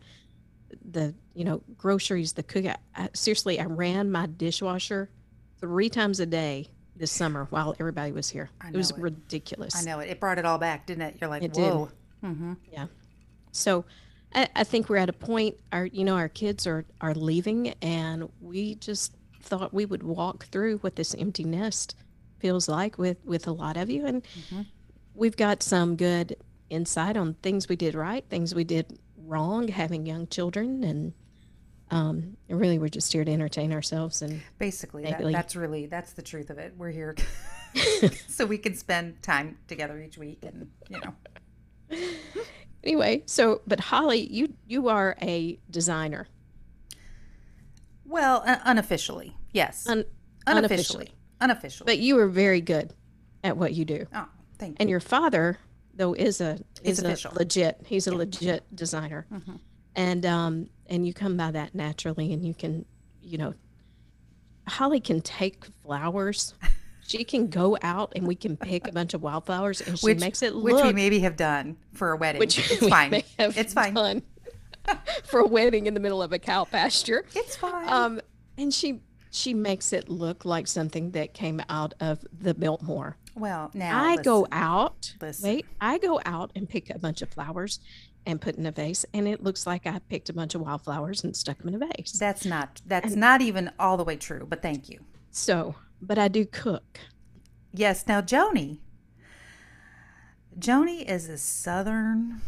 the, 0.90 1.14
you 1.34 1.46
know, 1.46 1.62
groceries, 1.78 2.34
the 2.34 2.44
cook. 2.44 2.66
I, 2.66 2.78
I, 2.96 3.10
seriously, 3.14 3.60
I 3.60 3.66
ran 3.66 4.12
my 4.12 4.26
dishwasher 4.28 5.10
three 5.60 5.90
times 5.90 6.20
a 6.20 6.26
day 6.26 6.68
this 6.96 7.12
summer 7.12 7.48
while 7.50 7.76
everybody 7.80 8.12
was 8.12 8.30
here. 8.30 8.50
It 8.68 8.76
was 8.76 8.92
it. 8.92 8.98
ridiculous. 8.98 9.76
I 9.76 9.90
know 9.90 10.00
it. 10.00 10.10
It 10.10 10.20
brought 10.20 10.40
it 10.40 10.46
all 10.46 10.58
back, 10.58 10.88
didn't 10.88 11.04
it? 11.04 11.18
You're 11.22 11.30
like, 11.30 11.44
It 11.44 11.54
did. 11.54 11.62
whoa. 11.62 11.90
Mm-hmm. 12.24 12.54
Yeah. 12.72 12.88
So 13.52 13.86
I, 14.34 14.48
I 14.56 14.64
think 14.64 14.90
we're 14.90 14.98
at 14.98 15.10
a 15.10 15.14
point 15.14 15.58
our 15.72 15.86
you 15.86 16.04
know 16.04 16.16
our 16.16 16.30
kids 16.30 16.68
are 16.68 16.86
are 17.02 17.14
leaving 17.14 17.74
and 17.82 18.30
we 18.42 18.76
just 18.76 19.14
thought 19.42 19.74
we 19.74 19.86
would 19.86 20.04
walk 20.04 20.46
through 20.48 20.78
what 20.80 20.96
this 20.96 21.16
empty 21.16 21.44
nest 21.44 21.96
feels 22.40 22.68
like 22.68 22.98
with 22.98 23.18
with 23.26 23.48
a 23.48 23.52
lot 23.52 23.78
of 23.78 23.90
you. 23.90 24.06
And 24.06 24.24
we've 25.14 25.38
got 25.38 25.64
some 25.64 25.96
good 25.96 26.36
insight 26.70 27.18
on 27.18 27.34
things 27.36 27.70
we 27.70 27.76
did 27.76 27.96
right 27.96 28.26
things 28.30 28.54
we 28.54 28.64
did 28.66 29.00
wrong 29.18 29.68
having 29.68 30.06
young 30.06 30.28
children. 30.28 30.84
And 30.84 31.14
um 31.90 32.36
really 32.50 32.78
we're 32.80 32.90
just 32.90 33.14
here 33.14 33.24
to 33.24 33.32
entertain 33.32 33.72
ourselves 33.72 34.22
and 34.22 34.42
Basically, 34.60 35.04
that, 35.04 35.24
that's 35.32 35.56
really 35.56 35.86
that's 35.86 36.14
the 36.14 36.22
truth 36.22 36.50
of 36.50 36.58
it. 36.58 36.74
We're 36.78 36.92
here 36.92 37.16
so 38.28 38.46
we 38.46 38.58
can 38.58 38.74
spend 38.76 39.22
time 39.22 39.58
together 39.68 40.00
each 40.02 40.18
week, 40.18 40.44
and 40.44 40.70
you 40.90 41.00
know, 41.00 41.98
anyway 42.84 43.24
so 43.26 43.62
but 43.68 43.80
holly 43.80 44.20
you 44.32 44.54
you 44.68 44.88
are 44.88 45.16
a 45.22 45.60
designer. 45.70 46.28
Well, 48.06 48.42
uh, 48.46 48.58
unofficially, 48.64 49.36
yes, 49.52 49.86
Un- 49.88 50.06
unofficially, 50.46 50.58
unofficially. 50.58 51.12
But 51.86 52.00
you 52.00 52.18
are 52.20 52.28
very 52.28 52.62
good 52.62 52.94
at 53.44 53.58
what 53.58 53.74
you 53.74 53.86
do 53.86 54.06
oh, 54.14 54.28
thank 54.58 54.72
you. 54.72 54.78
And 54.80 54.90
your 54.90 55.00
father, 55.00 55.58
though, 55.94 56.14
is 56.14 56.42
a 56.42 56.60
is 56.84 57.00
a 57.00 57.30
legit. 57.34 57.82
He's 57.86 58.08
a 58.08 58.16
legit 58.16 58.64
designer, 58.76 59.28
and 59.96 60.26
um 60.26 60.70
and 60.88 61.06
you 61.06 61.14
come 61.14 61.38
by 61.38 61.52
that 61.52 61.76
naturally, 61.76 62.34
and 62.34 62.46
you 62.46 62.54
can, 62.54 62.86
you 63.22 63.38
know, 63.38 63.54
Holly 64.68 65.00
can 65.00 65.22
take 65.22 65.66
flowers. 65.84 66.54
She 67.08 67.24
can 67.24 67.48
go 67.48 67.78
out 67.82 68.12
and 68.18 68.28
we 68.28 68.36
can 68.36 68.58
pick 68.58 68.86
a 68.86 68.92
bunch 68.92 69.14
of 69.14 69.22
wildflowers 69.22 69.80
and 69.80 69.98
she 69.98 70.08
which 70.08 70.20
makes 70.20 70.42
it 70.42 70.54
look 70.54 70.76
which 70.76 70.84
we 70.84 70.92
maybe 70.92 71.20
have 71.20 71.38
done 71.38 71.78
for 71.94 72.12
a 72.12 72.18
wedding. 72.18 72.40
which 72.40 72.60
it's 72.70 72.82
we 72.82 72.90
fine. 72.90 73.12
may 73.12 73.26
have 73.40 73.58
It's 73.58 73.74
fine. 73.74 73.96
for 75.24 75.40
a 75.40 75.48
wedding 75.48 75.88
in 75.88 75.94
the 75.94 76.02
middle 76.02 76.22
of 76.22 76.34
a 76.34 76.40
cow 76.40 76.66
pasture. 76.66 77.24
It's 77.34 77.56
fine. 77.56 77.88
Um, 77.88 78.22
and 78.58 78.74
she 78.74 79.00
she 79.32 79.54
makes 79.54 79.94
it 79.94 80.10
look 80.10 80.46
like 80.46 80.68
something 80.68 81.12
that 81.12 81.34
came 81.34 81.62
out 81.70 81.94
of 82.00 82.26
the 82.40 82.54
Biltmore. 82.54 83.18
well, 83.36 83.70
now 83.74 84.04
I 84.04 84.18
go 84.18 84.48
out. 84.52 85.14
Listen. 85.22 85.50
Wait, 85.50 85.66
I 85.80 85.98
go 85.98 86.20
out 86.26 86.52
and 86.56 86.68
pick 86.68 86.90
a 86.90 87.00
bunch 87.00 87.22
of 87.22 87.30
flowers 87.30 87.80
and 88.26 88.42
put 88.42 88.56
in 88.56 88.66
a 88.66 88.72
vase, 88.72 89.06
and 89.14 89.28
it 89.28 89.42
looks 89.44 89.66
like 89.66 89.88
I 89.88 90.00
picked 90.10 90.30
a 90.30 90.34
bunch 90.34 90.54
of 90.54 90.62
wildflowers 90.62 91.24
and 91.24 91.36
stuck 91.36 91.58
them 91.60 91.70
in 91.70 91.82
a 91.82 91.86
vase. 91.88 92.12
That's 92.20 92.46
not 92.46 92.82
that's 92.86 93.16
not 93.16 93.42
even 93.42 93.72
all 93.80 93.96
the 93.98 94.04
way 94.04 94.16
true, 94.18 94.46
but 94.50 94.62
thank 94.62 94.90
you. 94.90 95.00
so, 95.32 95.76
but 96.02 96.18
I 96.18 96.28
do 96.28 96.46
cook. 96.46 97.00
Yes, 97.74 98.06
now 98.08 98.22
Joni. 98.22 98.80
Joni 100.58 101.06
is 101.08 101.30
a 101.30 101.38
southern 101.38 102.42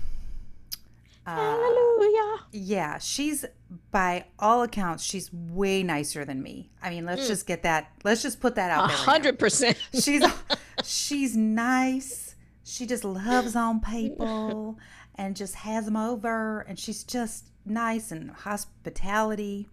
uh, 1.38 1.58
Hallelujah. 1.58 2.44
yeah, 2.52 2.98
she's 2.98 3.46
by 3.92 4.26
all 4.40 4.64
accounts 4.64 5.04
she's 5.04 5.32
way 5.34 5.84
nicer 5.84 6.26
than 6.26 6.42
me. 6.42 6.70
I 6.82 6.90
mean, 6.90 7.06
let's 7.06 7.28
just 7.28 7.46
get 7.46 7.64
that 7.64 7.92
let's 8.04 8.22
just 8.22 8.40
put 8.40 8.56
that 8.56 8.72
out 8.72 8.88
now. 8.88 8.96
hundred 8.96 9.38
percent. 9.40 9.78
She's 9.94 10.24
she's 10.84 11.36
nice. 11.36 12.36
She 12.64 12.86
just 12.86 13.04
loves 13.04 13.56
on 13.56 13.82
people 13.82 14.78
and 15.16 15.36
just 15.36 15.56
has 15.56 15.86
them 15.86 15.98
over 15.98 16.62
and 16.62 16.78
she's 16.80 17.04
just 17.04 17.50
nice 17.66 18.12
and 18.12 18.32
hospitality 18.32 19.68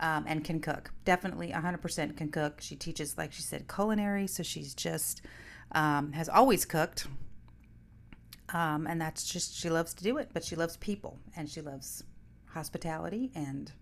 um, 0.00 0.24
and 0.26 0.44
can 0.44 0.60
cook. 0.60 0.90
Definitely 1.04 1.52
100% 1.52 2.16
can 2.16 2.30
cook. 2.30 2.60
She 2.60 2.76
teaches, 2.76 3.18
like 3.18 3.32
she 3.32 3.42
said, 3.42 3.68
culinary. 3.68 4.26
So 4.26 4.42
she's 4.42 4.74
just 4.74 5.22
um, 5.72 6.12
has 6.12 6.28
always 6.28 6.64
cooked. 6.64 7.06
Um, 8.52 8.86
and 8.86 9.00
that's 9.00 9.24
just, 9.24 9.54
she 9.54 9.70
loves 9.70 9.94
to 9.94 10.04
do 10.04 10.18
it, 10.18 10.30
but 10.32 10.44
she 10.44 10.56
loves 10.56 10.76
people 10.76 11.18
and 11.36 11.48
she 11.48 11.60
loves 11.60 12.02
hospitality 12.46 13.30
and 13.34 13.72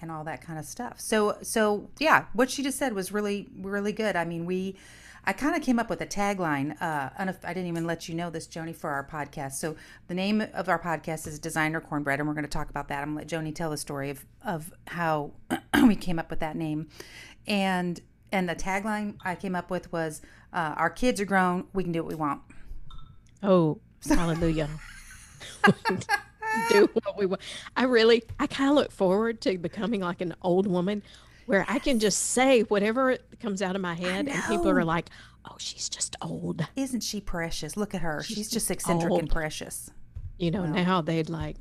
and 0.00 0.10
all 0.12 0.24
that 0.24 0.40
kind 0.40 0.58
of 0.58 0.64
stuff. 0.64 1.00
So 1.00 1.38
so 1.42 1.90
yeah, 1.98 2.26
what 2.32 2.50
she 2.50 2.62
just 2.62 2.78
said 2.78 2.92
was 2.92 3.12
really 3.12 3.48
really 3.60 3.92
good. 3.92 4.16
I 4.16 4.24
mean, 4.24 4.46
we 4.46 4.76
I 5.24 5.32
kind 5.32 5.54
of 5.56 5.62
came 5.62 5.78
up 5.78 5.90
with 5.90 6.00
a 6.00 6.06
tagline. 6.06 6.80
Uh, 6.80 7.10
I 7.18 7.52
didn't 7.52 7.66
even 7.66 7.86
let 7.86 8.08
you 8.08 8.14
know 8.14 8.30
this, 8.30 8.46
Joni, 8.46 8.74
for 8.74 8.88
our 8.90 9.04
podcast. 9.04 9.54
So 9.54 9.76
the 10.06 10.14
name 10.14 10.42
of 10.54 10.68
our 10.68 10.80
podcast 10.80 11.26
is 11.26 11.38
Designer 11.38 11.80
Cornbread, 11.80 12.18
and 12.18 12.26
we're 12.26 12.34
going 12.34 12.44
to 12.44 12.50
talk 12.50 12.70
about 12.70 12.88
that. 12.88 13.02
I'm 13.02 13.14
going 13.14 13.26
to 13.26 13.36
let 13.36 13.44
Joni 13.44 13.54
tell 13.54 13.70
the 13.70 13.76
story 13.76 14.10
of 14.10 14.24
of 14.44 14.72
how 14.86 15.32
we 15.86 15.96
came 15.96 16.18
up 16.18 16.30
with 16.30 16.40
that 16.40 16.56
name, 16.56 16.88
and 17.46 18.00
and 18.32 18.48
the 18.48 18.56
tagline 18.56 19.16
I 19.24 19.34
came 19.34 19.54
up 19.54 19.70
with 19.70 19.92
was 19.92 20.22
uh, 20.52 20.74
"Our 20.76 20.90
kids 20.90 21.20
are 21.20 21.26
grown. 21.26 21.66
We 21.72 21.82
can 21.82 21.92
do 21.92 22.02
what 22.02 22.08
we 22.08 22.14
want." 22.14 22.40
Oh, 23.42 23.80
hallelujah. 24.06 24.68
do 26.70 26.88
what 26.92 27.16
we 27.16 27.26
want. 27.26 27.40
I 27.76 27.84
really, 27.84 28.22
I 28.38 28.46
kind 28.46 28.70
of 28.70 28.76
look 28.76 28.90
forward 28.90 29.40
to 29.42 29.58
becoming 29.58 30.00
like 30.00 30.20
an 30.20 30.34
old 30.42 30.66
woman 30.66 31.02
where 31.46 31.64
I 31.68 31.78
can 31.78 31.98
just 31.98 32.18
say 32.18 32.62
whatever 32.62 33.16
comes 33.40 33.62
out 33.62 33.74
of 33.74 33.82
my 33.82 33.94
head 33.94 34.28
and 34.28 34.42
people 34.44 34.68
are 34.68 34.84
like, 34.84 35.08
oh, 35.44 35.56
she's 35.58 35.88
just 35.88 36.16
old. 36.20 36.66
Isn't 36.76 37.02
she 37.02 37.20
precious? 37.20 37.76
Look 37.76 37.94
at 37.94 38.02
her. 38.02 38.22
She's, 38.22 38.50
just 38.50 38.70
eccentric 38.70 39.12
and 39.18 39.30
precious. 39.30 39.90
You 40.38 40.50
know, 40.50 40.66
now 40.66 41.00
they'd 41.00 41.30
like, 41.30 41.56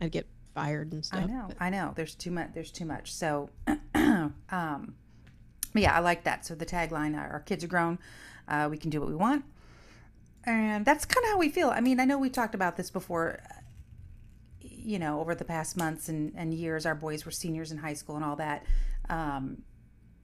I'd 0.00 0.12
get 0.12 0.26
fired 0.54 0.92
and 0.92 1.04
stuff. 1.04 1.24
I 1.24 1.26
know, 1.26 1.48
I 1.60 1.70
know. 1.70 1.92
There's 1.94 2.14
too 2.14 2.30
much. 2.30 2.50
There's 2.54 2.72
too 2.72 2.84
much. 2.84 3.12
So, 3.12 3.50
um, 3.94 4.94
yeah, 5.74 5.96
I 5.96 6.00
like 6.00 6.24
that. 6.24 6.44
So 6.44 6.54
the 6.54 6.66
tagline: 6.66 7.16
"Our 7.16 7.40
kids 7.40 7.62
are 7.62 7.68
grown. 7.68 7.98
Uh, 8.48 8.68
we 8.70 8.76
can 8.76 8.90
do 8.90 8.98
what 9.00 9.08
we 9.08 9.14
want," 9.14 9.44
and 10.44 10.84
that's 10.84 11.04
kind 11.04 11.24
of 11.24 11.30
how 11.32 11.38
we 11.38 11.48
feel. 11.48 11.68
I 11.70 11.80
mean, 11.80 12.00
I 12.00 12.04
know 12.04 12.18
we 12.18 12.30
talked 12.30 12.54
about 12.54 12.76
this 12.76 12.90
before. 12.90 13.40
You 14.60 14.98
know, 14.98 15.20
over 15.20 15.34
the 15.36 15.44
past 15.44 15.76
months 15.76 16.08
and, 16.08 16.32
and 16.36 16.52
years, 16.52 16.86
our 16.86 16.94
boys 16.96 17.24
were 17.24 17.30
seniors 17.30 17.70
in 17.70 17.78
high 17.78 17.92
school 17.94 18.16
and 18.16 18.24
all 18.24 18.34
that, 18.36 18.64
um, 19.08 19.62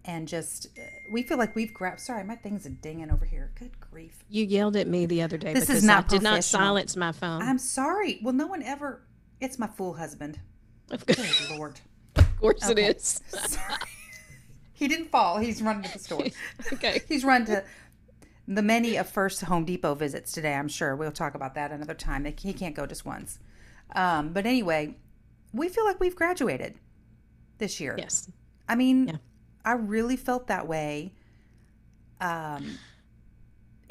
and 0.05 0.27
just 0.27 0.67
uh, 0.77 0.83
we 1.13 1.23
feel 1.23 1.39
like 1.39 1.55
we've 1.55 1.73
grabbed. 1.73 2.01
Sorry, 2.01 2.25
my 2.25 2.35
thing's 2.35 2.67
a 2.67 2.71
dinging 2.71 3.11
over 3.13 3.25
here. 3.25 3.53
Good 3.57 3.79
grief! 3.79 4.25
You 4.29 4.45
yelled 4.45 4.75
at 4.75 4.89
me 4.89 5.07
the 5.07 5.23
other 5.23 5.37
day 5.39 5.53
This 5.55 5.65
is 5.65 5.69
because 5.69 5.85
not 5.85 6.05
I 6.07 6.09
did 6.09 6.23
not 6.23 6.43
silence 6.43 6.97
my 6.97 7.13
phone. 7.13 7.41
I'm 7.41 7.59
sorry. 7.59 8.19
Well, 8.23 8.35
no 8.35 8.49
one 8.49 8.65
ever. 8.65 9.03
It's 9.41 9.61
my 9.61 9.69
fool 9.69 9.95
husband. 9.95 10.41
of 10.91 11.07
Good 11.07 11.19
lord. 11.51 11.79
Of 12.17 12.41
course 12.41 12.69
Okay. 12.69 12.87
it 12.87 12.97
is. 12.97 13.23
He 14.73 14.87
didn't 14.87 15.11
fall. 15.11 15.39
He's 15.39 15.61
run 15.61 15.83
to 15.83 15.93
the 15.93 15.99
store. 15.99 16.23
okay. 16.73 17.03
He's 17.09 17.25
run 17.25 17.45
to 17.47 17.65
the 18.49 18.63
many 18.63 18.97
of 18.97 19.07
first 19.09 19.43
Home 19.43 19.65
Depot 19.67 19.95
visits 19.95 20.33
today. 20.33 20.55
I'm 20.55 20.69
sure 20.69 20.97
we'll 20.97 21.13
talk 21.13 21.35
about 21.35 21.55
that 21.55 21.71
another 21.71 21.95
time. 21.95 22.25
He 22.25 22.55
can't 22.55 22.75
go 22.75 22.87
just 22.87 23.05
once. 23.05 23.39
Um, 23.95 24.33
but 24.33 24.47
anyway, 24.47 24.97
we 25.53 25.69
feel 25.69 25.85
like 25.85 26.01
we've 26.01 26.17
graduated 26.17 26.75
this 27.59 27.79
year. 27.79 27.95
Yes. 27.99 28.31
I 28.67 28.75
mean, 28.75 29.09
Yeah. 29.09 29.17
I 29.67 29.73
really 29.73 30.17
felt 30.17 30.47
that 30.47 30.67
way. 30.67 31.13
Um, 32.23 32.79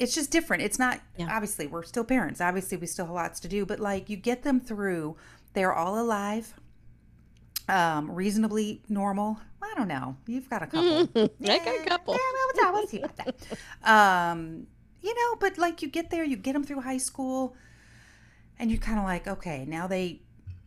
it's 0.00 0.14
just 0.14 0.30
different. 0.32 0.62
It's 0.64 0.78
not 0.78 1.00
Yeah. 1.16 1.28
obviously 1.30 1.68
we're 1.68 1.84
still 1.84 2.04
parents. 2.04 2.40
Obviously, 2.40 2.76
we 2.78 2.86
still 2.86 3.06
have 3.06 3.14
lots 3.14 3.40
to 3.40 3.48
do, 3.48 3.64
but 3.64 3.78
like 3.78 4.10
you 4.10 4.16
get 4.16 4.42
them 4.42 4.60
through. 4.60 5.16
They're 5.54 5.72
all 5.72 6.00
alive, 6.00 6.54
um, 7.68 8.10
reasonably 8.10 8.82
normal. 8.88 9.38
I 9.62 9.74
don't 9.76 9.88
know. 9.88 10.16
You've 10.26 10.48
got 10.48 10.62
a 10.62 10.66
couple. 10.66 11.08
yeah, 11.14 11.52
I 11.54 11.58
got 11.58 11.80
a 11.80 11.84
couple. 11.88 12.14
Yeah, 12.14 12.62
well, 12.62 12.72
we'll 12.74 12.86
see 12.86 13.02
about 13.02 13.16
that. 13.16 13.36
Um, 13.84 14.66
you 15.02 15.14
know, 15.14 15.36
but 15.38 15.58
like 15.58 15.82
you 15.82 15.88
get 15.88 16.10
there, 16.10 16.24
you 16.24 16.36
get 16.36 16.52
them 16.54 16.64
through 16.64 16.80
high 16.80 16.96
school, 16.98 17.54
and 18.58 18.70
you're 18.70 18.80
kind 18.80 18.98
of 18.98 19.04
like, 19.04 19.26
okay, 19.28 19.64
now 19.68 19.86
they 19.86 20.20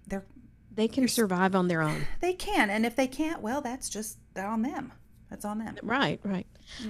they're 0.07 0.25
They 0.73 0.87
can 0.87 1.07
survive 1.07 1.55
on 1.55 1.67
their 1.67 1.81
own. 1.81 2.05
they 2.21 2.33
can, 2.33 2.69
and 2.69 2.85
if 2.85 2.95
they 2.95 3.07
can't, 3.07 3.41
well, 3.41 3.61
that's 3.61 3.89
just 3.89 4.17
on 4.37 4.61
them. 4.61 4.93
That's 5.29 5.45
on 5.45 5.59
them. 5.59 5.77
Right, 5.81 6.19
right. 6.23 6.45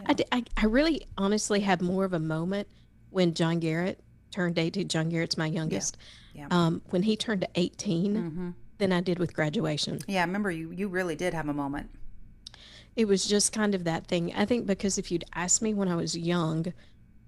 I, 0.08 0.16
I, 0.32 0.44
I 0.58 0.66
really 0.66 1.06
honestly 1.18 1.60
had 1.62 1.82
more 1.82 2.06
of 2.06 2.14
a 2.14 2.20
moment 2.20 2.68
when 3.12 3.34
John 3.34 3.60
Garrett 3.60 4.00
turned 4.32 4.58
18. 4.58 4.88
John 4.88 5.10
Garrett's 5.10 5.38
my 5.38 5.46
youngest. 5.48 5.98
Yeah. 6.34 6.48
Um, 6.50 6.82
when 6.90 7.04
he 7.04 7.16
turned 7.16 7.48
18 7.56 8.16
Mm-hmm. 8.16 8.50
Than 8.82 8.92
I 8.92 9.00
did 9.00 9.20
with 9.20 9.34
graduation. 9.34 10.00
Yeah, 10.08 10.22
I 10.22 10.26
remember 10.26 10.50
you. 10.50 10.72
You 10.72 10.88
really 10.88 11.16
did 11.16 11.34
have 11.34 11.48
a 11.48 11.54
moment. 11.54 11.92
It 12.96 13.08
was 13.08 13.26
just 13.26 13.54
kind 13.54 13.76
of 13.76 13.84
that 13.86 14.08
thing. 14.08 14.34
I 14.36 14.46
think 14.46 14.66
because 14.66 14.98
if 14.98 15.12
you'd 15.12 15.24
asked 15.34 15.62
me 15.62 15.74
when 15.74 15.88
I 15.88 15.96
was 15.96 16.18
young, 16.18 16.74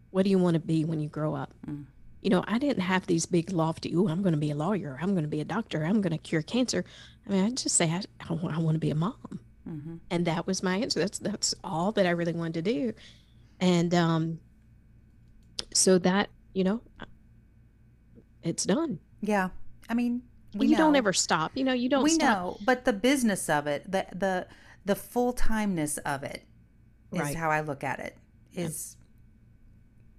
what 0.09 0.23
do 0.23 0.31
you 0.31 0.39
want 0.39 0.55
to 0.55 0.59
be 0.59 0.83
when 0.83 0.99
you 0.99 1.07
grow 1.07 1.35
up? 1.35 1.53
Mm. 1.65 1.85
You 2.21 2.31
know, 2.31 2.43
I 2.47 2.57
didn't 2.57 2.81
have 2.81 3.05
these 3.05 3.25
big 3.27 3.51
lofty, 3.51 3.95
oh, 3.95 4.07
I'm 4.07 4.23
going 4.23 4.33
to 4.33 4.39
be 4.39 4.49
a 4.49 4.55
lawyer. 4.55 4.97
I'm 4.99 5.11
going 5.11 5.23
to 5.23 5.29
be 5.29 5.41
a 5.41 5.45
doctor. 5.45 5.85
I'm 5.85 6.01
going 6.01 6.11
to 6.11 6.17
cure 6.17 6.41
cancer. 6.41 6.83
I 7.27 7.31
mean, 7.31 7.45
I'd 7.45 7.57
just 7.57 7.75
say, 7.75 7.89
I, 7.89 8.01
I, 8.27 8.33
want, 8.33 8.55
I 8.55 8.59
want 8.59 8.75
to 8.75 8.79
be 8.79 8.89
a 8.89 8.95
mom. 8.95 9.39
Mm-hmm. 9.69 9.95
and 10.11 10.25
that 10.25 10.45
was 10.45 10.61
my 10.61 10.75
answer 10.75 10.99
that's 10.99 11.19
that's 11.19 11.55
all 11.63 11.93
that 11.93 12.05
i 12.05 12.09
really 12.09 12.33
wanted 12.33 12.65
to 12.65 12.73
do 12.73 12.93
and 13.61 13.95
um 13.95 14.41
so 15.73 15.97
that 15.99 16.27
you 16.53 16.65
know 16.65 16.81
it's 18.41 18.65
done 18.65 18.99
Yeah, 19.21 19.51
I 19.87 19.93
mean, 19.93 20.23
we 20.55 20.67
you 20.67 20.75
don't 20.75 20.95
ever 20.95 21.13
stop 21.13 21.51
you 21.55 21.63
know 21.63 21.73
you 21.73 21.89
don't 21.89 22.03
we 22.03 22.11
stop 22.11 22.37
know, 22.37 22.57
but 22.65 22.85
the 22.85 22.93
business 22.93 23.49
of 23.49 23.67
it, 23.67 23.89
the 23.91 24.05
the 24.13 24.47
the 24.85 24.95
full 24.95 25.33
timeness 25.33 25.97
of 26.05 26.23
it, 26.23 26.43
is 27.11 27.19
Right. 27.19 27.35
how 27.35 27.49
I 27.49 27.61
look 27.61 27.83
at 27.83 27.99
it. 27.99 28.17
Is 28.53 28.97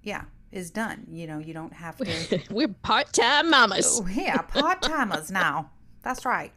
yeah, 0.03 0.25
is 0.53 0.71
done. 0.71 1.07
You 1.11 1.27
know, 1.27 1.39
you 1.39 1.55
don't 1.55 1.73
have 1.73 1.97
to. 1.99 2.41
we're 2.51 2.69
part-time 2.69 3.51
mamas 3.51 4.01
Oh, 4.03 4.07
yeah, 4.09 4.39
part 4.39 4.83
timers 4.83 5.31
now. 5.31 5.71
That's 6.03 6.25
right. 6.25 6.53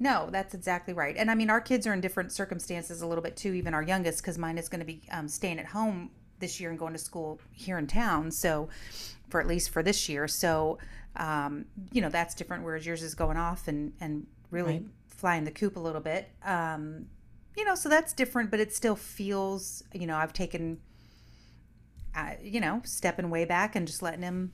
No, 0.00 0.28
that's 0.30 0.54
exactly 0.54 0.92
right. 0.92 1.16
And 1.16 1.30
I 1.30 1.34
mean, 1.34 1.50
our 1.50 1.60
kids 1.60 1.86
are 1.86 1.92
in 1.92 2.00
different 2.00 2.32
circumstances 2.32 3.00
a 3.02 3.06
little 3.06 3.22
bit 3.22 3.36
too. 3.36 3.54
Even 3.54 3.74
our 3.74 3.82
youngest, 3.82 4.18
because 4.22 4.38
mine 4.38 4.58
is 4.58 4.68
going 4.68 4.80
to 4.80 4.84
be 4.86 5.02
um, 5.12 5.28
staying 5.28 5.58
at 5.58 5.66
home 5.66 6.10
this 6.40 6.60
year 6.60 6.70
and 6.70 6.78
going 6.78 6.92
to 6.92 6.98
school 6.98 7.40
here 7.52 7.78
in 7.78 7.86
town. 7.86 8.30
So, 8.30 8.68
for 9.28 9.40
at 9.40 9.46
least 9.46 9.70
for 9.70 9.82
this 9.82 10.08
year, 10.08 10.26
so 10.28 10.78
um, 11.16 11.64
you 11.92 12.00
know 12.02 12.08
that's 12.08 12.34
different. 12.34 12.64
Whereas 12.64 12.84
yours 12.86 13.02
is 13.02 13.14
going 13.14 13.36
off 13.36 13.68
and 13.68 13.92
and 14.00 14.26
really 14.50 14.72
Right. 14.74 14.86
flying 15.08 15.44
the 15.44 15.50
coop 15.50 15.76
a 15.76 15.80
little 15.80 16.00
bit. 16.00 16.28
Um, 16.44 17.06
you 17.56 17.64
know, 17.64 17.74
so 17.74 17.88
that's 17.88 18.12
different, 18.12 18.50
but 18.50 18.60
it 18.60 18.72
still 18.74 18.96
feels. 18.96 19.82
You 19.92 20.06
know, 20.06 20.16
I've 20.16 20.32
taken. 20.32 20.80
Uh, 22.16 22.34
you 22.40 22.60
know, 22.60 22.80
stepping 22.84 23.28
way 23.28 23.44
back 23.44 23.74
and 23.74 23.88
just 23.88 24.00
letting 24.00 24.22
him 24.22 24.52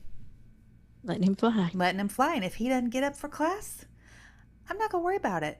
letting 1.03 1.23
him 1.23 1.35
fly 1.35 1.69
letting 1.75 1.99
him 1.99 2.09
fly. 2.09 2.33
And 2.35 2.43
if 2.43 2.55
he 2.55 2.69
doesn't 2.69 2.89
get 2.89 3.03
up 3.03 3.15
for 3.15 3.27
class, 3.29 3.85
I'm 4.67 4.79
not 4.79 4.89
gonna 4.91 5.03
worry 5.03 5.15
about 5.17 5.43
it. 5.43 5.59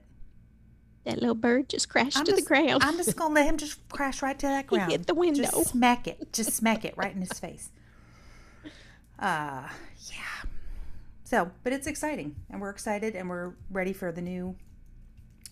that 1.04 1.20
little 1.20 1.36
bird 1.36 1.70
just 1.70 1.90
crashed 1.90 2.18
I'm 2.18 2.26
to 2.26 2.32
just, 2.32 2.44
the 2.44 2.48
ground 2.48 2.82
I'm 2.84 2.98
just 2.98 3.16
gonna 3.16 3.36
let 3.36 3.46
him 3.46 3.58
just 3.58 3.88
crash 3.90 4.24
right 4.24 4.38
to 4.40 4.48
that 4.48 4.66
He 4.70 4.76
ground. 4.78 4.92
hit 4.92 5.06
the 5.06 5.14
window. 5.14 5.44
Just 5.44 5.68
smack 5.70 6.08
it. 6.08 6.34
Just 6.34 6.54
smack 6.54 6.86
it 6.86 6.96
right 6.98 7.14
in 7.14 7.22
his 7.22 7.34
face. 7.40 7.70
Uh 9.20 9.68
yeah. 10.10 10.41
So, 11.32 11.50
but 11.64 11.72
it's 11.72 11.88
exciting, 11.88 12.36
and 12.50 12.60
we're 12.60 12.72
excited, 12.72 13.16
and 13.16 13.30
we're 13.30 13.54
ready 13.70 13.94
for 13.94 14.12
the 14.12 14.22
new 14.22 14.54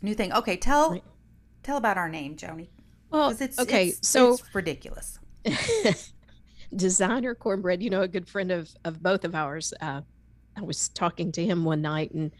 new 0.01 0.13
thing. 0.13 0.33
Okay, 0.33 0.57
tell 0.57 1.01
tell 1.63 1.77
about 1.77 1.97
our 1.97 2.09
name, 2.09 2.35
Joni. 2.35 2.67
Well, 3.09 3.29
it's 3.29 3.57
okay, 3.57 3.87
it's, 3.87 4.05
so 4.05 4.33
it's 4.33 4.43
ridiculous. 4.53 5.19
designer 6.75 7.33
cornbread, 7.33 7.81
you 7.81 7.89
know, 7.89 8.01
a 8.01 8.09
good 8.09 8.27
friend 8.27 8.51
of 8.51 8.69
of 8.83 9.01
both 9.01 9.23
of 9.23 9.33
ours. 9.33 9.73
Uh, 9.79 10.01
I 10.57 10.61
was 10.63 10.89
talking 10.89 11.31
to 11.31 11.45
him 11.45 11.63
one 11.63 11.81
night, 11.81 12.11
and 12.11 12.31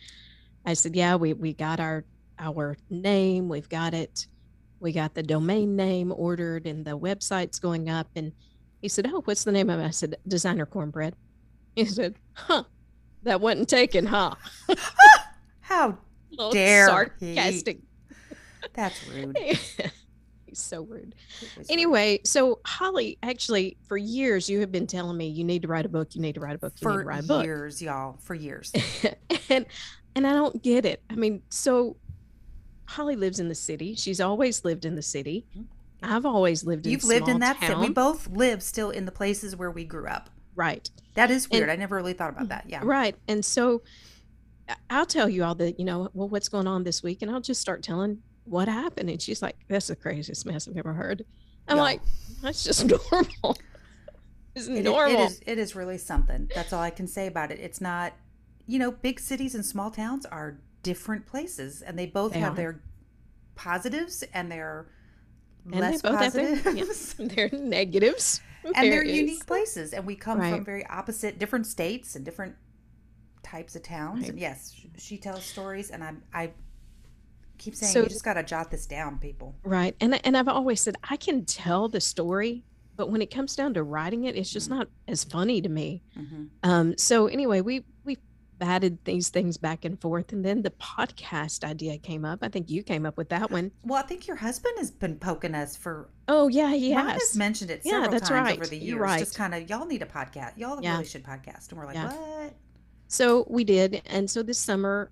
I 0.65 0.73
said, 0.73 0.93
"Yeah, 0.93 1.15
we 1.15 1.31
we 1.31 1.53
got 1.53 1.79
our 1.79 2.03
our 2.39 2.75
name, 2.89 3.47
we've 3.47 3.69
got 3.69 3.93
it, 3.93 4.27
we 4.81 4.91
got 4.91 5.13
the 5.13 5.23
domain 5.23 5.77
name 5.77 6.11
ordered, 6.13 6.67
and 6.67 6.83
the 6.83 6.99
website's 6.99 7.57
going 7.57 7.89
up." 7.89 8.09
And 8.17 8.33
he 8.81 8.89
said, 8.89 9.07
"Oh, 9.07 9.21
what's 9.23 9.45
the 9.45 9.53
name 9.53 9.69
of 9.69 9.79
it?" 9.79 9.85
I 9.85 9.91
said, 9.91 10.17
"Designer 10.27 10.65
cornbread." 10.65 11.15
He 11.77 11.85
said, 11.85 12.15
"Huh, 12.33 12.65
that 13.23 13.41
wasn't 13.41 13.69
taken, 13.69 14.05
huh?" 14.05 14.35
How 15.61 15.97
Dare 16.51 16.85
he. 17.19 17.35
sarcastic. 17.35 17.79
that's 18.73 19.07
rude. 19.07 19.37
He's 19.37 20.59
so 20.59 20.81
rude. 20.83 21.15
Was 21.41 21.57
rude. 21.57 21.65
Anyway, 21.69 22.21
so 22.23 22.59
Holly, 22.65 23.17
actually, 23.21 23.77
for 23.87 23.97
years 23.97 24.49
you 24.49 24.59
have 24.61 24.71
been 24.71 24.87
telling 24.87 25.15
me 25.17 25.27
you 25.27 25.43
need 25.43 25.61
to 25.63 25.67
write 25.67 25.85
a 25.85 25.89
book. 25.89 26.15
You 26.15 26.21
need 26.21 26.35
to 26.35 26.41
write 26.41 26.55
a 26.55 26.59
book. 26.59 26.73
You 26.81 26.87
need 26.87 26.93
to 26.95 26.99
for 27.01 27.05
write 27.07 27.23
a 27.23 27.27
book. 27.27 27.43
years, 27.45 27.81
y'all, 27.81 28.17
for 28.21 28.33
years. 28.35 28.71
and 29.49 29.65
and 30.15 30.25
I 30.27 30.33
don't 30.33 30.61
get 30.63 30.85
it. 30.85 31.01
I 31.09 31.15
mean, 31.15 31.41
so 31.49 31.97
Holly 32.85 33.15
lives 33.15 33.39
in 33.39 33.47
the 33.49 33.55
city. 33.55 33.93
She's 33.95 34.19
always 34.19 34.65
lived 34.65 34.85
in 34.85 34.95
the 34.95 35.03
city. 35.03 35.45
Mhm. 35.57 35.65
I've 36.01 36.25
always 36.25 36.63
lived 36.63 36.85
in 36.87 36.93
You've 36.93 37.03
lived 37.03 37.27
in 37.27 37.39
that 37.39 37.59
city. 37.59 37.75
We 37.75 37.89
both 37.89 38.27
live 38.29 38.63
still 38.63 38.89
in 38.89 39.05
the 39.05 39.11
places 39.11 39.55
where 39.55 39.69
we 39.69 39.83
grew 39.83 40.07
up. 40.07 40.29
Right. 40.59 40.89
That 41.15 41.31
is 41.31 41.45
And- 41.45 41.53
weird. 41.53 41.69
I 41.69 41.75
never 41.75 41.95
really 41.95 42.13
thought 42.13 42.29
about 42.31 42.49
that. 42.49 42.65
Yeah. 42.67 42.81
Right. 42.83 43.15
And 43.27 43.43
so 43.43 43.81
I- 44.67 44.75
I'll 44.89 45.05
tell 45.05 45.27
you 45.29 45.43
all 45.43 45.55
the, 45.55 45.71
you 45.77 45.85
know, 45.85 46.09
well, 46.13 46.29
what's 46.29 46.49
going 46.49 46.67
on 46.67 46.83
this 46.83 47.01
week? 47.01 47.21
And 47.21 47.31
I'll 47.31 47.41
just 47.41 47.59
start 47.61 47.81
telling 47.83 48.21
what 48.45 48.67
happened. 48.67 49.09
And 49.09 49.21
she's 49.21 49.41
like, 49.41 49.55
that's 49.67 49.87
the 49.87 49.95
craziest 49.95 50.45
mess 50.45 50.67
I've 50.67 50.77
ever 50.77 50.93
heard. 50.93 51.25
I'm 51.67 51.77
Yeah. 51.77 51.83
like, 51.83 52.01
that's 52.41 52.63
just 52.63 52.85
normal. 53.11 53.57
It's 54.55 54.67
It, 54.67 54.83
normal. 54.83 55.21
it 55.21 55.25
is 55.25 55.41
it 55.45 55.57
is 55.59 55.75
really 55.75 55.97
something. 55.97 56.49
That's 56.53 56.73
all 56.73 56.81
I 56.81 56.89
can 56.89 57.07
say 57.07 57.27
about 57.27 57.51
it. 57.51 57.59
It's 57.59 57.79
not 57.81 58.13
you 58.67 58.77
know, 58.77 58.91
big 58.91 59.19
cities 59.19 59.55
and 59.55 59.65
small 59.65 59.89
towns 59.89 60.27
are 60.27 60.59
different 60.83 61.25
places 61.25 61.81
and 61.81 61.97
they 61.97 62.05
both 62.05 62.33
They 62.33 62.39
have 62.39 62.53
are. 62.53 62.55
their 62.55 62.81
positives 63.55 64.23
and 64.33 64.51
their 64.51 64.87
and 65.65 65.79
less 65.81 66.01
they 66.01 66.09
both 66.09 66.19
have 66.19 66.33
their, 66.33 66.55
positives. 66.57 67.15
yeah, 67.19 67.27
their 67.35 67.49
negatives. 67.59 68.41
And 68.63 68.91
they're 68.91 69.01
is. 69.03 69.17
unique 69.17 69.45
places 69.45 69.93
and 69.93 70.05
we 70.05 70.15
come 70.15 70.39
Right. 70.39 70.53
from 70.55 70.65
very 70.65 70.85
opposite 70.87 71.39
different 71.39 71.65
states 71.67 72.15
and 72.15 72.23
different 72.25 72.55
types 73.43 73.75
of 73.75 73.83
towns 73.83 74.21
Right. 74.21 74.29
and 74.31 74.39
yes 74.39 74.75
she 74.97 75.17
tells 75.17 75.43
stories 75.43 75.89
and 75.91 76.03
i 76.03 76.13
i 76.33 76.51
keep 77.57 77.75
saying 77.75 77.93
So- 77.93 78.03
you 78.03 78.09
just 78.09 78.23
got 78.23 78.33
to 78.35 78.43
jot 78.43 78.71
this 78.71 78.85
down 78.85 79.17
people 79.19 79.55
Right. 79.63 79.95
And 80.01 80.23
and 80.25 80.37
I've 80.37 80.47
always 80.47 80.81
said 80.81 80.95
I 81.03 81.17
can 81.17 81.45
tell 81.45 81.87
the 81.89 81.99
story, 82.01 82.63
but 82.95 83.09
when 83.09 83.21
it 83.21 83.31
comes 83.31 83.55
down 83.55 83.73
to 83.75 83.83
writing 83.83 84.23
it, 84.25 84.35
it's 84.35 84.49
Mm-hmm. 84.49 84.53
just 84.53 84.69
not 84.69 84.87
as 85.07 85.23
funny 85.23 85.61
to 85.61 85.69
me. 85.69 86.01
hmm 86.15 86.45
Um, 86.63 86.97
so 86.97 87.27
anyway, 87.27 87.61
we 87.61 87.83
we 88.05 88.17
batted 88.59 88.97
these 89.05 89.29
things 89.29 89.57
back 89.57 89.85
and 89.85 89.99
forth, 89.99 90.33
and 90.33 90.43
then 90.45 90.61
the 90.61 90.69
podcast 90.71 91.63
idea 91.63 91.97
came 91.97 92.25
up. 92.25 92.39
I 92.41 92.49
think 92.49 92.69
you 92.69 92.83
came 92.83 93.05
up 93.05 93.17
with 93.17 93.29
that 93.29 93.49
one. 93.49 93.71
well 93.83 93.97
i 94.03 94.05
think 94.05 94.27
your 94.27 94.35
husband 94.35 94.75
has 94.77 94.91
been 94.91 95.15
poking 95.15 95.55
us 95.55 95.75
for 95.75 96.09
Oh 96.27 96.47
yeah, 96.47 96.71
he 96.73 96.93
Ron 96.95 97.07
has. 97.09 97.21
has 97.21 97.35
mentioned 97.35 97.71
it 97.71 97.81
Yeah, 97.85 98.07
that's 98.09 98.29
times 98.29 98.43
right. 98.49 98.57
over 98.57 98.67
the 98.67 98.75
You're 98.77 98.97
years 98.97 98.99
right. 99.01 99.19
just 99.19 99.35
kind 99.35 99.55
of 99.55 99.69
y'all 99.69 99.85
need 99.85 100.01
a 100.01 100.05
podcast 100.05 100.57
y'all 100.57 100.79
Yeah. 100.83 100.93
really 100.93 101.05
should 101.05 101.23
podcast 101.23 101.69
and 101.69 101.79
we're 101.79 101.85
like 101.87 101.95
Yeah. 101.95 102.11
what 102.13 102.53
So 103.07 103.45
we 103.49 103.63
did, 103.63 104.01
and 104.05 104.29
so 104.29 104.43
this 104.43 104.59
summer 104.59 105.11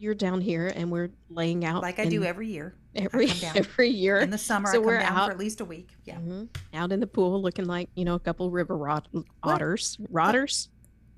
you're 0.00 0.14
down 0.14 0.40
here, 0.40 0.70
and 0.76 0.92
we're 0.92 1.10
laying 1.28 1.64
out 1.64 1.82
like 1.82 1.98
i 1.98 2.04
do 2.04 2.22
every 2.24 2.46
year 2.48 2.74
every 2.94 3.30
every 3.54 3.88
year. 3.88 4.18
in 4.18 4.30
the 4.30 4.38
summer 4.38 4.70
So 4.72 4.80
we're 4.80 4.98
out- 4.98 5.26
for 5.26 5.32
at 5.32 5.38
least 5.38 5.60
a 5.60 5.64
week 5.64 5.88
yeah 6.04 6.16
Mhm. 6.18 6.48
out 6.74 6.92
in 6.92 7.00
the 7.00 7.06
pool, 7.06 7.40
looking 7.42 7.64
like 7.66 7.88
you 7.94 8.04
know 8.04 8.14
a 8.14 8.20
couple 8.20 8.50
river 8.50 8.76
rot- 8.76 9.08
otters, 9.42 9.96
rotters, 10.10 10.68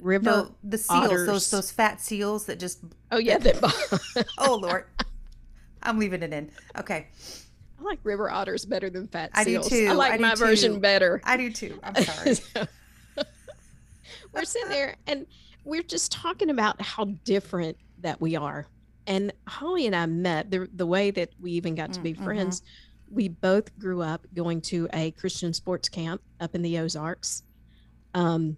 river. 0.03 0.25
no 0.25 0.55
the 0.65 0.79
seals 0.79 1.05
otters. 1.05 1.27
those 1.27 1.51
those 1.51 1.71
fat 1.71 2.01
seals 2.01 2.47
that 2.47 2.59
just 2.59 2.81
Oh 3.11 3.19
yeah, 3.19 3.39
they, 3.39 3.55
oh 4.39 4.55
lord 4.57 4.85
i'm 5.83 5.99
leaving 5.99 6.23
it 6.23 6.33
in 6.33 6.51
okay 6.79 7.09
I 7.79 7.83
like 7.83 7.99
river 8.05 8.31
otters 8.31 8.67
better 8.67 8.91
than 8.91 9.07
fat 9.09 9.31
I 9.35 9.45
do 9.45 9.53
seals. 9.53 9.69
too. 9.71 9.87
I 9.89 9.93
like 9.95 10.13
I 10.13 10.17
do 10.19 10.23
my 10.23 10.35
version 10.35 10.75
too. 10.75 10.81
better. 10.81 11.21
i 11.25 11.37
do 11.37 11.51
too 11.51 11.79
i'm 11.83 11.95
sorry 12.05 12.35
So, 12.35 12.67
we're 14.33 14.45
sitting 14.45 14.69
there 14.69 14.97
and 15.07 15.27
we're 15.65 15.83
just 15.83 16.13
talking 16.13 16.51
about 16.51 16.81
how 16.81 17.05
different 17.25 17.77
that 18.01 18.21
we 18.21 18.35
are. 18.37 18.67
And 19.07 19.33
Holly 19.47 19.87
and 19.87 19.95
I 19.97 20.07
met 20.07 20.51
the 20.51 20.69
the 20.75 20.87
way 20.87 21.11
that 21.11 21.31
we 21.41 21.53
even 21.53 21.75
got 21.75 21.93
to 21.95 22.01
be 22.01 22.15
Mm, 22.15 22.19
mhm. 22.19 22.25
friends. 22.25 22.63
We 23.11 23.29
both 23.29 23.77
grew 23.79 24.03
up 24.03 24.27
going 24.35 24.61
to 24.63 24.89
a 24.93 25.11
Christian 25.13 25.53
sports 25.53 25.89
camp 25.89 26.23
up 26.39 26.55
in 26.55 26.63
the 26.63 26.79
Ozarks. 26.79 27.43
Um, 28.15 28.57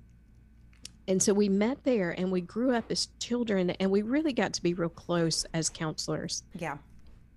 and 1.09 1.23
so 1.23 1.35
we 1.35 1.49
met 1.49 1.83
there 1.85 2.11
and 2.11 2.31
we 2.31 2.41
grew 2.41 2.75
up 2.75 2.91
as 2.91 3.09
children 3.19 3.71
and 3.71 3.91
we 3.91 4.03
really 4.03 4.33
got 4.33 4.53
to 4.55 4.63
be 4.63 4.75
real 4.75 4.89
close 4.89 5.45
as 5.53 5.69
counselors. 5.69 6.45
yeah 6.55 6.79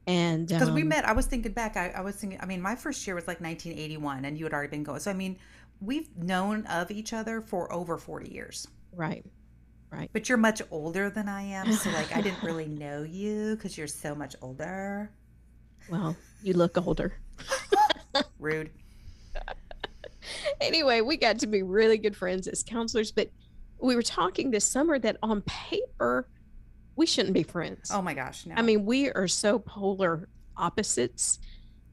And 0.08 0.47
because 0.47 0.69
we 0.71 0.84
um, 0.84 0.89
met 0.89 1.06
i 1.06 1.13
was 1.13 1.25
thinking 1.25 1.51
back 1.51 1.78
I, 1.78 1.89
I 1.89 2.01
was 2.01 2.15
thinking 2.15 2.39
i 2.41 2.45
mean 2.45 2.62
my 2.62 2.75
first 2.75 3.06
year 3.08 3.15
was 3.15 3.28
like 3.28 3.41
1981 3.41 4.25
and 4.25 4.38
you 4.38 4.45
had 4.45 4.54
already 4.54 4.69
been 4.69 4.84
going 4.84 4.99
so 4.99 5.10
i 5.12 5.15
mean 5.15 5.38
we've 5.82 6.15
known 6.15 6.65
of 6.67 6.91
each 6.91 7.12
other 7.13 7.41
for 7.41 7.71
over 7.73 7.97
40 7.97 8.32
years 8.32 8.67
right 8.93 9.25
right. 9.89 10.10
but 10.13 10.30
you're 10.30 10.38
much 10.38 10.62
older 10.71 11.10
than 11.10 11.28
i 11.28 11.41
am 11.41 11.71
so 11.73 11.89
like 11.91 12.15
i 12.15 12.21
didn't 12.21 12.43
really 12.43 12.67
know 12.84 13.04
you 13.04 13.56
because 13.56 13.78
you're 13.78 13.88
so 13.88 14.13
much 14.13 14.36
older 14.41 15.10
Well, 15.89 16.15
you 16.43 16.54
look 16.54 16.78
older. 16.78 17.13
rude 18.39 18.69
anyway, 20.62 21.01
we 21.01 21.17
got 21.17 21.39
to 21.39 21.47
be 21.47 21.62
really 21.62 21.97
good 21.97 22.15
friends 22.15 22.47
as 22.47 22.63
counselors, 22.63 23.12
but 23.12 23.30
we 23.85 23.95
were 23.95 24.01
talking 24.01 24.51
this 24.51 24.65
summer 24.65 24.97
that 24.99 25.17
on 25.23 25.41
paper, 25.41 26.27
we 26.95 27.05
shouldn't 27.05 27.33
be 27.33 27.43
friends. 27.43 27.91
oh 27.93 28.01
my 28.01 28.13
gosh 28.13 28.45
no 28.45 28.55
I 28.55 28.61
mean, 28.61 28.85
we 28.85 29.09
are 29.11 29.27
so 29.27 29.59
polar 29.59 30.27
opposites 30.57 31.39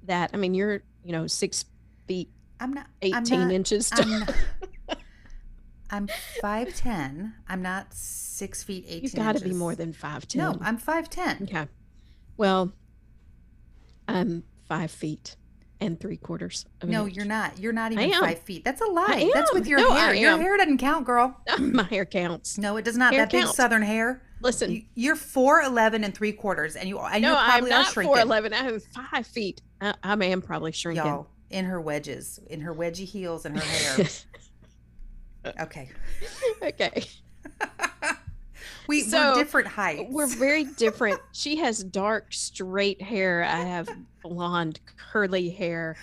that, 0.04 0.30
I 0.34 0.36
mean, 0.36 0.54
you're, 0.54 0.82
you 1.04 1.12
know, 1.12 1.26
six 1.26 1.64
feet, 2.06 2.28
i'm 2.60 2.72
not 2.72 2.86
18 3.02 3.14
I'm 3.14 3.24
not, 3.48 3.52
inches. 3.52 3.90
tall. 3.90 4.04
I'm, 4.04 4.18
not, 4.20 4.34
I'm 5.90 6.06
5'10 6.42 7.32
i'm 7.48 7.60
not 7.62 7.92
six 7.92 8.62
feet 8.62 8.84
18 8.88 9.02
You've 9.02 9.14
got 9.14 9.36
to 9.36 9.44
be 9.44 9.52
more 9.52 9.74
than 9.74 9.92
5'10. 9.92 10.36
no 10.36 10.56
i'm 10.60 10.78
5'10 10.78 11.42
Okay. 11.42 11.66
Well, 12.38 12.72
I'm 14.08 14.42
five 14.68 14.90
feet 14.90 15.36
and 15.82 15.98
three 16.00 16.16
quarters. 16.16 16.64
No 16.84 17.06
inch. 17.06 17.16
you're 17.16 17.24
not 17.24 17.58
you're 17.58 17.72
not 17.72 17.92
even 17.92 18.12
five 18.12 18.38
feet 18.40 18.64
that's 18.64 18.80
a 18.80 18.86
lie 18.86 19.30
that's 19.34 19.52
with 19.52 19.66
your 19.66 19.80
No, 19.80 19.92
hair 19.92 20.14
your 20.14 20.36
hair 20.38 20.56
doesn't 20.56 20.78
count 20.78 21.04
girl 21.04 21.36
oh, 21.48 21.58
My 21.58 21.82
hair 21.84 22.04
counts. 22.06 22.56
no 22.58 22.76
it 22.76 22.84
does 22.84 22.96
not 22.96 23.12
Hair 23.12 23.22
that 23.26 23.32
big 23.32 23.46
southern 23.48 23.82
hair 23.82 24.22
Listen, 24.40 24.72
You- 24.72 24.82
You're 24.94 25.16
four 25.16 25.62
eleven 25.62 26.02
and 26.02 26.12
three 26.14 26.32
quarters, 26.32 26.74
and 26.74 26.88
you 26.88 26.98
and 26.98 27.22
no, 27.22 27.30
you 27.30 27.36
I'm 27.36 27.50
probably 27.50 27.70
are 27.70 27.78
not 27.78 27.92
shrinking. 27.92 28.16
4'11. 28.16 28.52
I'm 28.52 28.80
five 28.80 29.24
feet. 29.26 29.62
I, 29.80 29.94
I 30.02 30.24
am 30.24 30.42
probably 30.42 30.72
shrinking. 30.72 31.04
Y'all 31.06 31.28
in 31.50 31.64
her 31.66 31.80
wedges, 31.80 32.40
in 32.48 32.60
her 32.62 32.74
wedgie 32.74 33.06
heels, 33.06 33.44
and 33.44 33.56
her 33.56 33.64
hair. 33.64 34.06
okay, 35.60 35.90
okay. 36.62 37.04
we 38.86 39.00
So, 39.02 39.30
we're 39.32 39.34
different 39.34 39.68
heights. 39.68 40.10
We're 40.12 40.26
very 40.26 40.64
different. 40.64 41.20
She 41.32 41.56
has 41.56 41.82
dark, 41.82 42.32
straight 42.32 43.00
hair. 43.00 43.44
I 43.44 43.60
have 43.60 43.88
blonde, 44.22 44.80
curly 44.96 45.50
hair. 45.50 45.96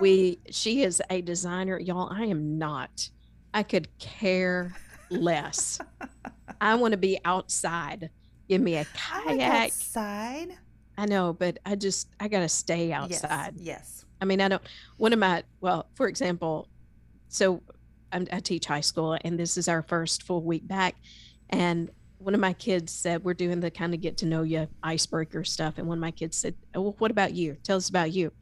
We 0.00 0.38
she 0.50 0.82
is 0.82 1.02
a 1.10 1.20
designer. 1.20 1.78
Y'all, 1.78 2.12
I 2.12 2.24
am 2.26 2.58
not. 2.58 3.10
I 3.52 3.62
could 3.62 3.88
care 3.98 4.74
less. 5.10 5.80
I 6.60 6.74
want 6.76 6.92
to 6.92 6.98
be 6.98 7.18
outside. 7.24 8.10
Give 8.48 8.60
me 8.60 8.76
a 8.76 8.84
kayak. 8.94 9.66
outside. 9.66 10.56
I 10.96 11.06
know, 11.06 11.32
but 11.32 11.58
I 11.64 11.76
just 11.76 12.08
I 12.20 12.28
gotta 12.28 12.48
stay 12.48 12.88
Yes, 12.88 13.24
outside. 13.24 13.54
Yes. 13.56 14.04
I 14.20 14.24
mean, 14.24 14.40
I 14.40 14.48
don't. 14.48 14.62
One 14.98 15.12
of 15.12 15.18
my 15.18 15.42
well, 15.60 15.86
for 15.94 16.08
example, 16.08 16.68
so 17.28 17.62
I'm, 18.12 18.26
I 18.32 18.40
teach 18.40 18.66
high 18.66 18.80
school, 18.80 19.16
and 19.22 19.38
this 19.38 19.56
is 19.56 19.68
our 19.68 19.82
first 19.82 20.22
full 20.24 20.42
week 20.42 20.66
back, 20.66 20.96
and 21.48 21.90
one 22.20 22.34
of 22.34 22.40
my 22.40 22.52
kids 22.52 22.92
said 22.92 23.24
we're 23.24 23.34
doing 23.34 23.60
the 23.60 23.70
kind 23.70 23.94
of 23.94 24.00
get 24.00 24.18
to 24.18 24.26
know 24.26 24.42
you 24.42 24.68
icebreaker 24.82 25.42
stuff, 25.42 25.78
and 25.78 25.88
one 25.88 25.98
of 25.98 26.02
my 26.02 26.10
kids 26.10 26.36
said, 26.36 26.54
oh, 26.74 26.82
"Well, 26.82 26.96
what 26.98 27.10
about 27.10 27.34
you? 27.34 27.56
Tell 27.62 27.78
us 27.78 27.88
about 27.88 28.12
you." 28.12 28.32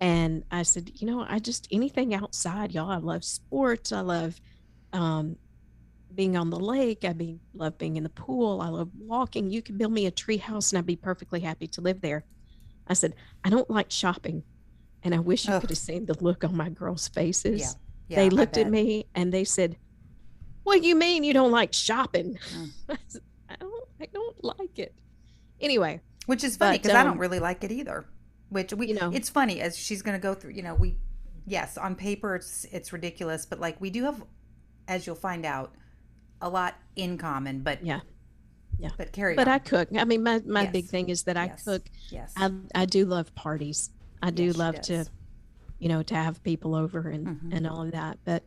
And 0.00 0.44
I 0.50 0.62
said, 0.62 0.90
"You 0.94 1.08
know, 1.08 1.26
I 1.28 1.40
just 1.40 1.66
anything 1.72 2.14
outside, 2.14 2.72
y'all. 2.72 2.90
I 2.90 2.98
love 2.98 3.24
sports. 3.24 3.92
I 3.92 4.00
love 4.00 4.40
um, 4.92 5.36
being 6.14 6.36
on 6.36 6.50
the 6.50 6.60
lake. 6.60 7.04
I 7.04 7.12
be 7.12 7.40
love 7.54 7.76
being 7.76 7.96
in 7.96 8.04
the 8.04 8.08
pool. 8.08 8.60
I 8.60 8.68
love 8.68 8.90
walking. 8.96 9.50
You 9.50 9.62
could 9.62 9.78
build 9.78 9.92
me 9.92 10.06
a 10.06 10.10
tree 10.10 10.36
house, 10.36 10.72
and 10.72 10.78
I'd 10.78 10.86
be 10.86 10.96
perfectly 10.96 11.40
happy 11.40 11.66
to 11.68 11.80
live 11.80 12.00
there." 12.00 12.24
I 12.86 12.94
said, 12.94 13.14
"I 13.44 13.50
don't 13.50 13.68
like 13.68 13.90
shopping." 13.90 14.44
And 15.02 15.12
I 15.14 15.18
wish 15.18 15.48
you 15.48 15.54
Ugh. 15.54 15.60
could 15.60 15.70
have 15.70 15.78
seen 15.78 16.06
the 16.06 16.14
look 16.22 16.44
on 16.44 16.56
my 16.56 16.68
girls' 16.68 17.08
faces. 17.08 17.60
Yeah. 17.60 17.70
Yeah. 18.08 18.16
they 18.16 18.30
looked 18.30 18.56
at 18.58 18.70
me 18.70 19.06
and 19.14 19.32
they 19.32 19.44
said, 19.44 19.76
"What 20.64 20.82
you 20.84 20.94
mean 20.96 21.24
you 21.24 21.32
don't 21.32 21.50
like 21.52 21.72
shopping?" 21.72 22.38
Mm. 22.54 22.70
I 23.48 23.56
don't. 23.58 23.84
I 24.00 24.06
don't 24.12 24.42
like 24.44 24.78
it. 24.78 24.94
Anyway, 25.60 26.00
which 26.26 26.42
is 26.44 26.56
funny 26.56 26.78
because 26.78 26.92
I 26.94 27.00
um, 27.00 27.06
don't 27.08 27.18
really 27.18 27.38
like 27.38 27.62
it 27.64 27.70
either. 27.72 28.06
which 28.48 28.72
we 28.72 28.88
You 28.88 28.94
know. 28.94 29.10
it's 29.12 29.28
funny 29.28 29.60
as 29.60 29.76
she's 29.76 30.02
going 30.02 30.18
to 30.18 30.22
go 30.22 30.34
through. 30.34 30.52
You 30.52 30.62
know, 30.62 30.74
we 30.74 30.96
yes 31.46 31.76
on 31.78 31.94
paper 31.94 32.34
it's 32.36 32.64
it's 32.72 32.92
ridiculous, 32.92 33.46
but 33.46 33.60
like 33.60 33.80
we 33.80 33.90
do 33.90 34.04
have, 34.04 34.22
as 34.88 35.06
you'll 35.06 35.16
find 35.16 35.44
out, 35.46 35.72
a 36.40 36.48
lot 36.48 36.74
in 36.96 37.18
common. 37.18 37.60
But 37.60 37.84
Yeah. 37.84 38.00
Yeah. 38.78 38.90
But 38.96 39.12
carry 39.12 39.36
But 39.36 39.46
on. 39.48 39.54
I 39.54 39.58
cook. 39.60 39.88
I 39.96 40.04
mean, 40.04 40.22
my, 40.24 40.40
my 40.44 40.66
big 40.66 40.86
thing 40.86 41.08
is 41.08 41.22
that 41.24 41.36
I 41.36 41.44
Yes. 41.46 41.64
cook. 41.64 41.82
yes, 42.10 42.32
I, 42.36 42.50
I 42.74 42.84
do 42.86 43.04
love 43.04 43.32
parties. 43.36 43.90
I 44.20 44.30
do 44.30 44.44
Yes, 44.46 44.56
love 44.56 44.80
to, 44.82 45.04
you 45.78 45.88
know, 45.88 46.02
to 46.02 46.14
have 46.14 46.42
people 46.42 46.74
over 46.74 47.08
and, 47.08 47.26
Mhm. 47.26 47.56
and 47.56 47.66
all 47.68 47.82
of 47.82 47.92
that. 47.92 48.18
But 48.24 48.42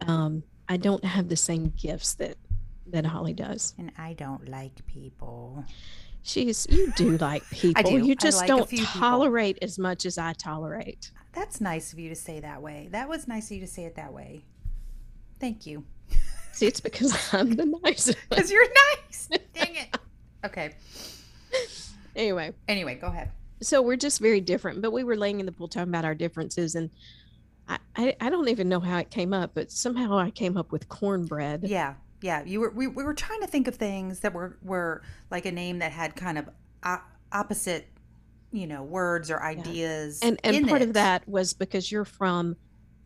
um, 0.00 0.42
I 0.68 0.76
don't 0.76 1.04
have 1.04 1.28
the 1.28 1.36
same 1.36 1.72
gifts 1.76 2.14
that, 2.14 2.36
that 2.88 3.04
Holly 3.06 3.34
does. 3.34 3.74
and 3.78 3.92
I 3.98 4.14
don't 4.14 4.48
like 4.48 4.84
people. 4.86 5.64
She's, 6.22 6.66
you 6.70 6.90
do 6.96 7.18
like 7.18 7.42
people. 7.50 7.82
do. 7.82 7.98
You 7.98 8.14
just 8.16 8.38
like 8.38 8.48
don't 8.48 8.68
few 8.68 8.78
people. 8.78 9.00
tolerate 9.00 9.58
as 9.60 9.78
much 9.78 10.06
as 10.06 10.16
I 10.16 10.32
tolerate. 10.32 11.10
That's 11.32 11.60
nice 11.60 11.92
of 11.92 11.98
you 11.98 12.08
to 12.08 12.14
say 12.14 12.40
that 12.40 12.62
way. 12.62 12.88
That 12.92 13.08
was 13.08 13.28
nice 13.28 13.46
of 13.46 13.52
you 13.52 13.60
to 13.60 13.66
say 13.66 13.84
it 13.84 13.96
that 13.96 14.12
way. 14.12 14.44
Thank 15.40 15.66
you. 15.66 15.84
See, 16.52 16.66
it's 16.66 16.80
because 16.80 17.12
I'm 17.34 17.50
the 17.56 17.66
nice. 17.84 18.14
Because 18.30 18.50
you're 18.52 18.66
nice. 18.96 19.28
Dang 19.52 19.74
it. 19.76 19.98
Okay. 20.46 20.72
Anyway, 22.16 22.52
Anyway, 22.68 22.94
go 22.94 23.08
ahead. 23.08 23.30
so 23.60 23.82
we're 23.82 23.96
just 23.96 24.20
very 24.20 24.40
different. 24.40 24.80
But 24.80 24.92
we 24.92 25.02
were 25.04 25.16
laying 25.16 25.40
in 25.40 25.46
the 25.46 25.52
pool 25.52 25.66
talking 25.68 25.88
about 25.88 26.04
our 26.04 26.14
differences, 26.14 26.74
and 26.76 26.88
I, 27.68 27.78
I, 27.96 28.16
I 28.20 28.30
don't 28.30 28.48
even 28.48 28.68
know 28.68 28.80
how 28.80 28.98
it 28.98 29.10
came 29.10 29.32
up, 29.32 29.52
but 29.54 29.70
somehow 29.70 30.18
I 30.18 30.30
came 30.30 30.56
up 30.56 30.70
with 30.72 30.88
cornbread. 30.88 31.64
Yeah, 31.64 31.94
yeah. 32.20 32.42
You 32.44 32.60
were 32.60 32.70
we, 32.70 32.86
we 32.86 33.04
were 33.04 33.14
trying 33.14 33.40
to 33.40 33.46
think 33.46 33.68
of 33.68 33.76
things 33.76 34.20
that 34.20 34.32
were 34.34 34.58
were 34.62 35.02
like 35.30 35.46
a 35.46 35.52
name 35.52 35.78
that 35.78 35.92
had 35.92 36.14
kind 36.16 36.38
of 36.38 36.48
o- 36.84 37.02
opposite, 37.32 37.88
you 38.52 38.66
know, 38.66 38.82
words 38.82 39.30
or 39.30 39.42
ideas. 39.42 40.20
and 40.22 40.38
and 40.44 40.56
in 40.56 40.66
part 40.68 40.82
it. 40.82 40.88
of 40.88 40.94
that 40.94 41.26
was 41.28 41.54
because 41.54 41.90
you're 41.90 42.04
from 42.04 42.56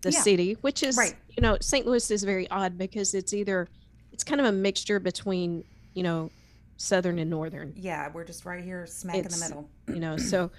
the 0.03 0.13
Yeah. 0.13 0.21
city 0.21 0.57
which 0.61 0.85
is 0.85 0.97
Right. 0.97 1.17
you 1.37 1.43
know 1.43 1.57
st 1.61 1.85
louis 1.85 2.09
is 2.13 2.23
very 2.23 2.49
odd 2.53 2.79
because 2.79 3.15
it's 3.15 3.35
either 3.35 3.67
it's 4.13 4.23
kind 4.23 4.41
of 4.41 4.47
a 4.47 4.53
mixture 4.53 5.01
between 5.01 5.65
you 5.93 6.05
know 6.05 6.31
southern 6.77 7.19
and 7.19 7.29
northern 7.29 7.73
Yeah, 7.75 8.09
we're 8.15 8.23
just 8.25 8.45
right 8.45 8.63
here, 8.63 8.87
smack 8.87 9.17
in 9.17 9.25
the 9.25 9.37
middle. 9.39 9.69
you 9.89 9.99
know 9.99 10.17
so 10.17 10.53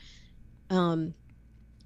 um 0.69 1.13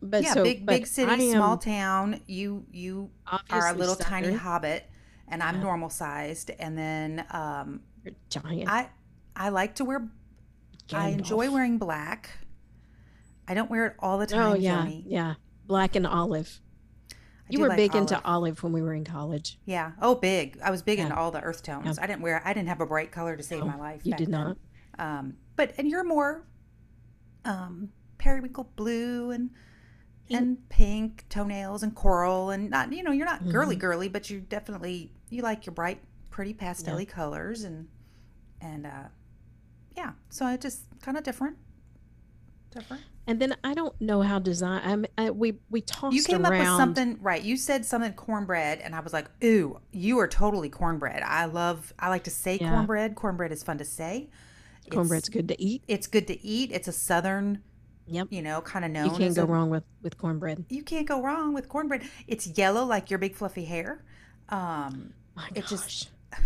but 0.10 0.24
yeah, 0.24 0.34
so 0.34 0.44
big 0.44 0.66
big 0.66 0.86
city, 0.88 1.12
am 1.12 1.32
small 1.38 1.58
town. 1.58 2.22
You 2.28 2.66
you 2.72 3.10
are 3.50 3.70
a 3.70 3.74
little 3.74 3.96
tiny 3.96 4.34
hobbit, 4.34 4.86
and 5.28 5.42
I'm 5.42 5.56
Yeah. 5.56 5.62
normal 5.64 5.90
sized. 5.90 6.52
And 6.60 6.78
then 6.78 7.26
um, 7.32 7.82
You're 8.04 8.14
giant 8.30 8.70
I 8.70 8.90
I 9.36 9.50
like 9.50 9.76
to 9.76 9.86
wear. 9.86 10.08
I 10.92 11.10
enjoy 11.10 11.50
wearing 11.52 11.78
black. 11.78 12.30
I 13.48 13.54
don't 13.54 13.70
wear 13.70 13.88
it 13.88 13.96
all 14.00 14.18
the 14.18 14.28
time, 14.28 14.52
oh 14.52 14.56
yeah 14.56 14.84
Joni. 14.86 15.04
yeah 15.06 15.34
black 15.66 15.96
and 15.96 16.06
olive 16.06 16.60
I 17.12 17.16
you 17.50 17.60
were 17.60 17.68
like 17.70 17.78
big 17.78 17.96
into 17.96 18.16
olive. 18.16 18.26
olive 18.26 18.64
when 18.64 18.72
we 18.74 18.82
were 18.82 18.94
in 18.94 19.04
college 19.04 19.60
Yeah. 19.66 19.92
Oh, 20.02 20.16
big. 20.16 20.58
I 20.64 20.72
was 20.72 20.82
big 20.82 20.98
Yeah. 21.00 21.06
into 21.06 21.18
all 21.18 21.32
the 21.32 21.42
earth 21.42 21.62
tones. 21.64 22.00
I 22.00 22.06
didn't 22.08 22.22
wear. 22.22 22.42
I 22.46 22.54
didn't 22.54 22.70
have 22.70 22.80
a 22.82 22.86
bright 22.86 23.12
color 23.12 23.36
to 23.36 23.44
save 23.44 23.60
No, 23.60 23.66
my 23.68 23.76
life. 23.78 24.02
you 24.06 24.14
did 24.16 24.30
not 24.30 24.58
Um, 25.00 25.36
but 25.56 25.74
and 25.78 25.90
you're 25.90 26.04
more, 26.06 26.46
um, 27.46 27.90
periwinkle 28.18 28.70
blue 28.76 29.32
and 29.32 29.50
and 30.30 30.70
pink 30.70 31.26
toenails 31.30 31.84
and 31.84 31.94
coral 31.96 32.50
and 32.50 32.70
not. 32.70 32.92
You 32.94 33.04
know, 33.04 33.12
you're 33.12 33.26
not 33.26 33.42
Mm-hmm. 33.42 33.52
girly 33.52 33.76
girly, 33.76 34.10
but 34.10 34.30
you 34.30 34.40
definitely 34.42 35.12
you 35.30 35.42
like 35.42 35.66
your 35.66 35.74
bright, 35.74 36.00
pretty 36.30 36.54
pastel 36.54 37.04
colors 37.06 37.64
and 37.64 37.88
and 38.62 38.86
uh, 38.88 39.08
yeah. 39.98 40.12
So 40.30 40.48
it 40.48 40.62
just 40.62 40.86
kind 41.02 41.18
of 41.18 41.24
different. 41.24 41.58
Different. 42.72 43.04
and 43.28 43.40
then 43.40 43.56
i 43.64 43.76
don't 43.76 43.94
know 44.02 44.24
how 44.24 44.40
design 44.40 44.82
i'm 44.84 45.06
I, 45.16 45.30
we 45.30 45.60
we 45.70 45.80
talked 45.82 46.16
You 46.16 46.24
came 46.24 46.44
around 46.44 46.54
up 46.54 46.60
with 46.72 46.78
something 46.78 47.20
right. 47.22 47.40
You 47.44 47.56
said 47.56 47.86
something 47.86 48.14
cornbread, 48.14 48.80
and 48.80 48.96
I 48.96 49.00
was 49.02 49.14
like, 49.14 49.28
"Ooh, 49.44 49.80
you 49.92 50.18
are 50.18 50.28
totally 50.28 50.70
cornbread." 50.70 51.22
I 51.22 51.46
love. 51.46 51.94
I 52.00 52.10
like 52.10 52.24
to 52.24 52.32
say 52.32 52.58
Yeah. 52.60 52.72
cornbread. 52.72 53.14
Cornbread 53.16 53.52
is 53.52 53.62
fun 53.62 53.78
to 53.78 53.86
say. 53.86 54.30
It's- 54.88 54.92
cornbread's 54.96 55.30
good 55.30 55.48
to 55.50 55.62
eat 55.62 55.84
It's 55.88 56.08
good 56.08 56.26
to 56.28 56.44
eat. 56.44 56.72
It's 56.72 56.88
a 56.88 56.92
southern, 56.92 57.62
yep 58.08 58.28
you 58.32 58.42
know, 58.42 58.62
kind 58.62 58.84
of 58.86 58.92
known. 58.92 59.06
you 59.12 59.18
can't 59.18 59.36
go 59.36 59.44
a- 59.44 59.46
wrong 59.46 59.70
with 59.70 59.84
with 60.02 60.18
cornbread 60.18 60.66
You 60.70 60.84
can't 60.84 61.08
go 61.08 61.22
wrong 61.22 61.54
with 61.54 61.70
cornbread. 61.70 62.04
It's 62.28 62.48
yellow 62.58 62.86
like 62.86 63.10
your 63.10 63.20
big 63.20 63.36
fluffy 63.36 63.66
hair. 63.66 64.04
Um, 64.50 65.14
my 65.36 65.48
It 65.56 65.62
gosh 65.62 65.70
just- 65.70 66.10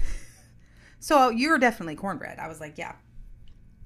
so 0.99 1.29
you're 1.29 1.57
definitely 1.57 1.95
cornbread. 1.95 2.39
I 2.39 2.47
was 2.47 2.59
like, 2.59 2.77
yeah. 2.77 2.93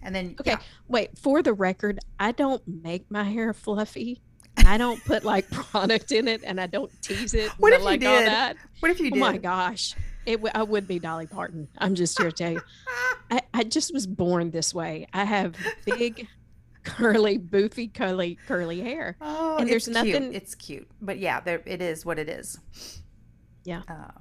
And 0.01 0.15
then 0.15 0.35
Okay, 0.39 0.51
yeah. 0.51 0.59
wait. 0.87 1.17
For 1.17 1.43
the 1.43 1.53
record, 1.53 1.99
I 2.19 2.31
don't 2.31 2.61
make 2.67 3.09
my 3.11 3.23
hair 3.23 3.53
fluffy. 3.53 4.21
I 4.65 4.77
don't 4.77 5.03
put 5.05 5.23
like 5.23 5.49
product 5.51 6.11
in 6.11 6.27
it, 6.27 6.41
and 6.43 6.59
I 6.59 6.65
don't 6.67 6.91
tease 7.01 7.33
it. 7.33 7.51
What 7.59 7.71
if 7.73 7.77
I 7.79 7.81
you 7.81 7.85
like 7.85 7.99
did? 7.99 8.27
that. 8.27 8.57
What 8.79 8.91
if 8.91 8.99
you 8.99 9.07
Oh 9.07 9.11
did? 9.11 9.19
my 9.19 9.37
gosh, 9.37 9.95
it 10.25 10.37
w- 10.37 10.51
I 10.53 10.63
would 10.63 10.87
be 10.87 10.97
Dolly 10.99 11.27
Parton. 11.27 11.67
I'm 11.77 11.93
just 11.95 12.17
here 12.19 12.29
to 12.31 12.35
tell 12.35 12.51
you, 12.51 12.61
I, 13.31 13.41
I 13.53 13.63
just 13.63 13.93
was 13.93 14.07
born 14.07 14.49
this 14.51 14.73
way. 14.73 15.07
I 15.13 15.23
have 15.23 15.55
big, 15.85 16.27
curly, 16.83 17.37
boofy, 17.39 17.93
curly, 17.93 18.37
curly 18.47 18.81
hair. 18.81 19.15
Oh, 19.21 19.57
And 19.57 19.69
there's 19.69 19.87
it's 19.87 19.99
cute. 20.01 20.13
nothing- 20.19 20.33
It's 20.33 20.55
cute, 20.55 20.89
but 21.01 21.17
yeah, 21.19 21.39
there 21.39 21.61
it 21.65 21.81
is 21.81 22.05
what 22.05 22.19
it 22.19 22.29
is. 22.29 22.57
Yeah. 23.63 23.81
Uh, 23.87 24.11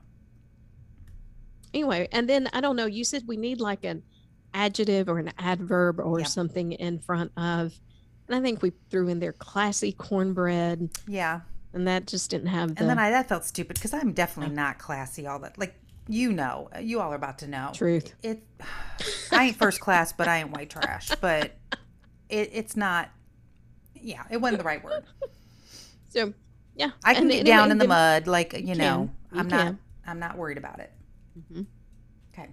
Anyway, 1.72 2.08
and 2.10 2.28
then 2.28 2.48
I 2.52 2.60
don't 2.60 2.74
know. 2.76 2.86
You 2.86 3.04
said 3.04 3.22
we 3.28 3.36
need 3.36 3.60
like 3.60 3.84
an 3.84 4.02
adjective 4.52 5.08
or 5.08 5.18
an 5.20 5.30
adverb 5.38 6.00
or 6.00 6.18
Yeah. 6.20 6.26
something 6.26 6.72
in 6.72 6.98
front 6.98 7.30
of, 7.36 7.72
and 8.26 8.36
I 8.36 8.40
think 8.40 8.60
we 8.60 8.72
threw 8.90 9.06
in 9.08 9.20
there 9.20 9.32
classy 9.32 9.92
cornbread, 9.92 10.90
yeah. 11.06 11.42
and 11.72 11.86
that 11.86 12.08
just 12.08 12.28
didn't 12.30 12.48
have 12.48 12.74
the 12.74 12.80
And 12.80 12.90
then 12.90 12.98
I 12.98 13.10
that 13.10 13.28
felt 13.28 13.44
stupid 13.44 13.74
because 13.74 13.94
I'm 13.94 14.12
definitely 14.12 14.54
not 14.54 14.78
classy. 14.78 15.28
All 15.28 15.38
that, 15.40 15.58
like 15.58 15.76
you 16.08 16.32
know, 16.32 16.68
you 16.80 16.98
all 17.00 17.12
are 17.12 17.16
about 17.16 17.38
to 17.38 17.46
know. 17.46 17.70
truth. 17.72 18.14
It. 18.24 18.42
I 19.30 19.44
ain't 19.46 19.56
first 19.56 19.78
class, 19.80 20.12
but 20.12 20.26
I 20.26 20.38
ain't 20.38 20.50
white 20.50 20.70
trash. 20.70 21.10
But 21.20 21.52
it, 22.30 22.50
it's 22.52 22.76
not. 22.76 23.10
Yeah, 23.94 24.22
it 24.30 24.38
wasn't 24.38 24.58
the 24.58 24.64
right 24.64 24.82
word. 24.82 25.04
So 26.12 26.34
yeah, 26.74 26.90
I 27.04 27.14
can 27.14 27.22
and 27.24 27.30
get 27.30 27.46
down 27.46 27.70
in 27.70 27.78
the 27.78 27.86
mud, 27.86 28.26
like 28.26 28.52
you 28.52 28.74
know. 28.74 29.10
I'm 29.32 29.46
not. 29.46 29.60
can. 29.60 29.78
I'm 30.04 30.18
not 30.18 30.36
worried 30.36 30.58
about 30.58 30.80
it. 30.80 30.90
Mhm. 31.38 31.66
Okay. 32.34 32.48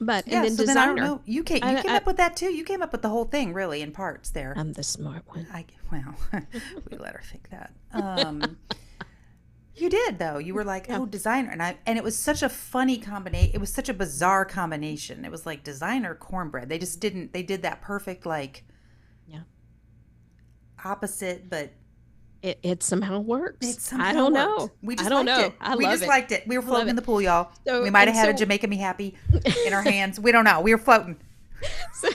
But 0.00 0.28
Yeah. 0.28 0.36
and 0.36 0.44
then 0.44 0.56
so 0.56 0.62
then 0.64 0.78
I 0.78 0.86
don't 0.86 0.94
designer. 0.94 1.14
know. 1.16 1.20
You 1.24 1.42
came. 1.42 1.64
You 1.64 1.70
I- 1.78 1.82
came 1.82 1.90
I- 1.90 1.96
up 1.96 2.06
with 2.06 2.18
that 2.18 2.36
too. 2.36 2.52
You 2.54 2.62
came 2.62 2.82
up 2.82 2.92
with 2.92 3.02
the 3.02 3.08
whole 3.08 3.24
thing, 3.24 3.52
really, 3.52 3.82
in 3.82 3.90
parts 3.90 4.30
there. 4.30 4.54
I'm 4.56 4.74
the 4.74 4.84
smart 4.84 5.22
one. 5.26 5.48
I 5.52 5.64
well, 5.90 6.14
we 6.90 6.96
let 6.98 7.14
her 7.14 7.22
think 7.28 7.50
that. 7.50 7.72
Um, 7.92 8.58
you 9.74 9.90
did 9.90 10.20
though. 10.20 10.38
You 10.38 10.54
were 10.54 10.62
like, 10.64 10.86
Yeah. 10.86 10.98
oh, 11.00 11.06
designer, 11.06 11.50
and 11.50 11.60
I 11.64 11.76
and 11.86 11.98
it 11.98 12.04
was 12.04 12.16
such 12.16 12.44
a 12.44 12.48
funny 12.48 12.98
combination. 12.98 13.50
It 13.54 13.60
was 13.60 13.72
such 13.72 13.88
a 13.88 13.94
bizarre 13.94 14.44
combination. 14.44 15.24
It 15.24 15.32
was 15.32 15.46
like 15.46 15.64
designer 15.64 16.14
cornbread. 16.14 16.68
They 16.68 16.78
just 16.78 17.00
didn't. 17.00 17.32
They 17.32 17.42
did 17.42 17.62
that 17.62 17.80
perfect 17.80 18.24
like. 18.24 18.62
Opposite, 20.84 21.48
but 21.48 21.72
It, 22.42 22.58
it 22.62 22.82
somehow 22.82 23.20
works. 23.20 23.66
it 23.66 23.80
somehow 23.80 24.06
I 24.06 24.12
don't 24.12 24.32
worked. 24.34 24.58
know. 24.58 24.70
We 24.82 24.96
just 24.96 25.06
I 25.06 25.08
don't 25.10 25.26
liked 25.26 25.40
know. 25.40 25.46
It. 25.46 25.54
I 25.60 25.76
we 25.76 25.84
just 25.84 26.02
it. 26.02 26.08
liked 26.08 26.32
it. 26.32 26.44
We 26.46 26.56
were 26.58 26.62
floating 26.62 26.88
in 26.90 26.96
the 26.96 27.02
pool, 27.02 27.20
y'all. 27.22 27.50
So- 27.66 27.82
we 27.82 27.90
might 27.90 28.08
have 28.08 28.14
had 28.16 28.28
a 28.28 28.32
so- 28.32 28.38
Jamaica 28.38 28.66
me 28.68 28.76
happy 28.76 29.14
in 29.66 29.72
our 29.72 29.82
hands. 29.90 30.20
We 30.20 30.30
don't 30.32 30.44
know. 30.44 30.60
We 30.60 30.72
were 30.72 30.78
floating. 30.78 31.16
So, 31.94 32.08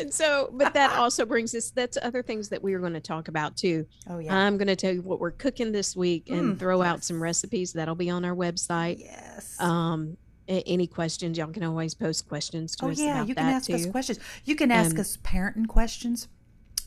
and 0.00 0.12
so, 0.12 0.50
but 0.52 0.74
that 0.74 0.92
also 0.98 1.24
brings 1.24 1.54
us. 1.54 1.70
That's 1.70 1.96
other 2.02 2.22
things 2.22 2.48
that 2.48 2.62
we 2.62 2.74
are 2.74 2.80
going 2.80 2.94
to 2.94 3.00
talk 3.00 3.28
about 3.28 3.56
too. 3.56 3.86
Oh 4.08 4.18
yeah. 4.18 4.36
I'm 4.36 4.58
going 4.58 4.66
to 4.68 4.74
tell 4.76 4.92
you 4.92 5.02
what 5.02 5.20
we're 5.20 5.30
cooking 5.30 5.70
this 5.72 5.94
week 5.96 6.28
and 6.30 6.56
Mm, 6.56 6.58
throw 6.58 6.82
out 6.82 7.04
some 7.04 7.22
recipes 7.22 7.72
that'll 7.72 7.94
be 7.94 8.10
on 8.10 8.24
our 8.24 8.34
website. 8.34 8.98
yes. 8.98 9.56
Um, 9.60 10.16
any 10.48 10.88
questions, 10.88 11.38
y'all 11.38 11.46
can 11.52 11.62
always 11.62 11.94
post 11.94 12.28
questions 12.28 12.74
to 12.76 12.86
Oh 12.86 12.90
us 12.90 12.98
yeah, 12.98 13.24
you 13.24 13.34
can 13.34 13.46
ask 13.46 13.70
us 13.70 13.86
questions. 13.86 14.18
You 14.44 14.56
can 14.56 14.70
ask 14.72 14.96
Um, 14.96 15.00
us 15.00 15.16
parenting 15.18 15.68
questions. 15.68 16.26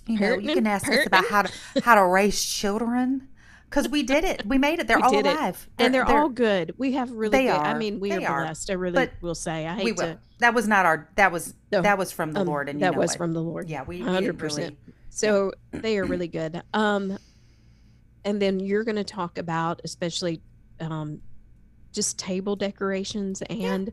You 0.07 0.19
know, 0.19 0.35
you 0.37 0.53
can 0.53 0.67
ask 0.67 0.87
us 0.87 1.05
about 1.05 1.25
how 1.25 1.41
to 1.43 1.51
how 1.81 1.95
to 1.95 2.05
raise 2.05 2.43
children 2.43 3.27
because 3.69 3.89
we 3.89 4.03
did 4.03 4.23
it. 4.23 4.45
We 4.45 4.57
made 4.57 4.79
it. 4.79 4.87
They're 4.87 4.97
We 4.97 5.03
all 5.03 5.19
alive, 5.19 5.67
and 5.79 5.93
they're, 5.93 6.05
all 6.05 6.29
good. 6.29 6.75
We 6.77 6.93
have 6.93 7.11
really 7.11 7.31
they 7.31 7.45
good. 7.45 7.55
I 7.55 7.73
mean, 7.73 7.99
we 7.99 8.11
are, 8.11 8.21
are. 8.29 8.43
blessed. 8.45 8.69
I 8.69 8.73
really 8.73 8.93
But 8.93 9.11
will 9.21 9.35
say. 9.35 9.65
I 9.65 9.75
hate 9.75 9.85
We 9.85 9.91
will. 9.93 9.97
to. 10.13 10.19
That 10.39 10.53
was 10.53 10.67
not 10.67 10.85
our. 10.85 11.09
That 11.15 11.31
was 11.31 11.55
No, 11.71 11.81
that 11.81 11.97
was 11.97 12.11
from 12.11 12.33
the 12.33 12.41
um, 12.41 12.47
Lord, 12.47 12.69
and 12.69 12.79
you 12.79 12.85
that 12.85 12.95
was 12.95 13.15
it. 13.15 13.17
from 13.17 13.33
the 13.33 13.41
Lord. 13.41 13.69
Yeah, 13.69 13.83
we 13.83 13.99
hundred 14.01 14.37
percent. 14.37 14.77
really- 14.85 14.95
So 15.09 15.51
they 15.71 15.97
are 15.97 16.05
really 16.05 16.27
good. 16.27 16.61
Um, 16.73 17.17
and 18.23 18.41
then 18.41 18.59
you're 18.59 18.83
going 18.83 18.95
to 18.97 19.03
talk 19.03 19.37
about 19.37 19.81
especially 19.83 20.41
um, 20.79 21.21
just 21.91 22.19
table 22.19 22.55
decorations, 22.55 23.41
and 23.49 23.91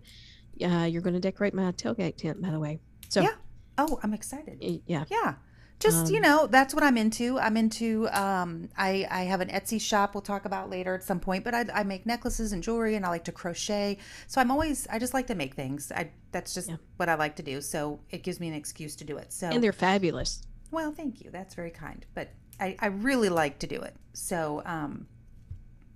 uh, 0.62 0.84
you're 0.90 1.02
going 1.02 1.14
to 1.14 1.20
decorate 1.20 1.54
my 1.54 1.72
tailgate 1.72 2.16
tent, 2.16 2.42
by 2.42 2.50
the 2.50 2.58
way. 2.60 2.80
So 3.08 3.22
Yeah. 3.22 3.32
Oh, 3.78 3.98
I'm 4.02 4.12
excited. 4.12 4.58
yeah, 4.86 5.04
Yeah. 5.10 5.34
Just 5.82 6.10
you 6.12 6.16
Um, 6.18 6.22
know, 6.22 6.46
that's 6.46 6.74
what 6.74 6.84
I'm 6.84 6.96
into. 6.96 7.38
I'm 7.38 7.56
into. 7.56 8.08
Um, 8.10 8.68
I 8.76 9.06
I 9.10 9.22
have 9.24 9.40
an 9.40 9.48
Etsy 9.48 9.80
shop. 9.80 10.14
We'll 10.14 10.22
talk 10.22 10.44
about 10.44 10.70
later 10.70 10.94
at 10.94 11.02
some 11.02 11.18
point. 11.20 11.42
But 11.44 11.54
I, 11.54 11.66
I 11.74 11.82
make 11.82 12.06
necklaces 12.06 12.52
and 12.52 12.62
jewelry, 12.62 12.94
and 12.94 13.04
I 13.04 13.08
like 13.08 13.24
to 13.24 13.32
crochet. 13.32 13.98
So 14.28 14.40
I'm 14.40 14.50
always. 14.50 14.86
I 14.88 14.98
just 14.98 15.12
like 15.14 15.26
to 15.26 15.34
make 15.34 15.54
things. 15.54 15.90
I 15.90 16.10
that's 16.30 16.54
just 16.54 16.68
Yeah. 16.70 16.76
what 16.98 17.08
I 17.08 17.14
like 17.16 17.36
to 17.36 17.42
do. 17.42 17.60
So 17.60 18.00
it 18.10 18.22
gives 18.22 18.38
me 18.40 18.48
an 18.48 18.54
excuse 18.54 18.94
to 18.96 19.04
do 19.04 19.16
it. 19.16 19.32
So 19.32 19.48
and 19.48 19.62
they're 19.62 19.72
fabulous. 19.72 20.42
Well, 20.70 20.92
thank 20.92 21.20
you. 21.22 21.30
That's 21.30 21.54
very 21.54 21.70
kind. 21.70 22.06
But 22.14 22.30
I, 22.60 22.76
I 22.78 22.86
really 22.86 23.28
like 23.28 23.58
to 23.58 23.66
do 23.66 23.80
it. 23.82 23.94
So, 24.14 24.62
um, 24.64 25.06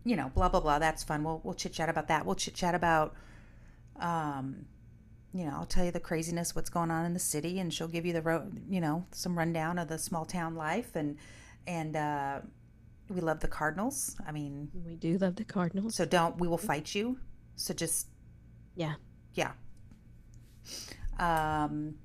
you 0.05 0.17
know, 0.17 0.31
blah 0.35 0.49
blah 0.49 0.61
blah. 0.61 0.79
That's 0.79 1.05
fun. 1.05 1.23
We'll 1.23 1.41
we'll 1.45 1.55
chit 1.55 1.73
chat 1.73 1.89
about 1.89 2.09
that. 2.09 2.27
We'll 2.27 2.35
chit 2.35 2.55
chat 2.55 2.75
about, 2.75 3.15
um, 4.01 4.67
you 5.37 5.45
know, 5.45 5.53
I'll 5.53 5.67
tell 5.67 5.85
you 5.85 5.91
the 5.91 6.01
craziness, 6.01 6.55
what's 6.55 6.71
going 6.71 6.91
on 6.91 7.05
in 7.05 7.13
the 7.13 7.19
city, 7.21 7.59
and 7.59 7.73
she'll 7.73 7.89
give 7.89 8.07
you 8.07 8.13
the 8.13 8.23
ro- 8.23 8.51
you 8.69 8.81
know, 8.81 9.07
some 9.13 9.37
rundown 9.37 9.79
of 9.79 9.89
the 9.89 9.99
small 9.99 10.25
town 10.25 10.55
life, 10.55 10.97
and 10.97 11.17
and 11.67 11.97
uh, 11.97 12.41
we 13.09 13.21
love 13.21 13.41
the 13.41 13.49
Cardinals. 13.49 14.17
I 14.27 14.33
mean, 14.33 14.71
We 14.87 14.97
do 14.97 15.19
love 15.19 15.37
the 15.37 15.45
Cardinals. 15.45 15.95
so 15.95 16.05
don't 16.05 16.39
we 16.39 16.49
will 16.49 16.59
fight 16.59 16.95
you. 16.95 17.19
So 17.57 17.75
just 17.75 18.09
yeah. 18.75 18.95
yeah. 19.35 19.53
Um, 21.19 21.97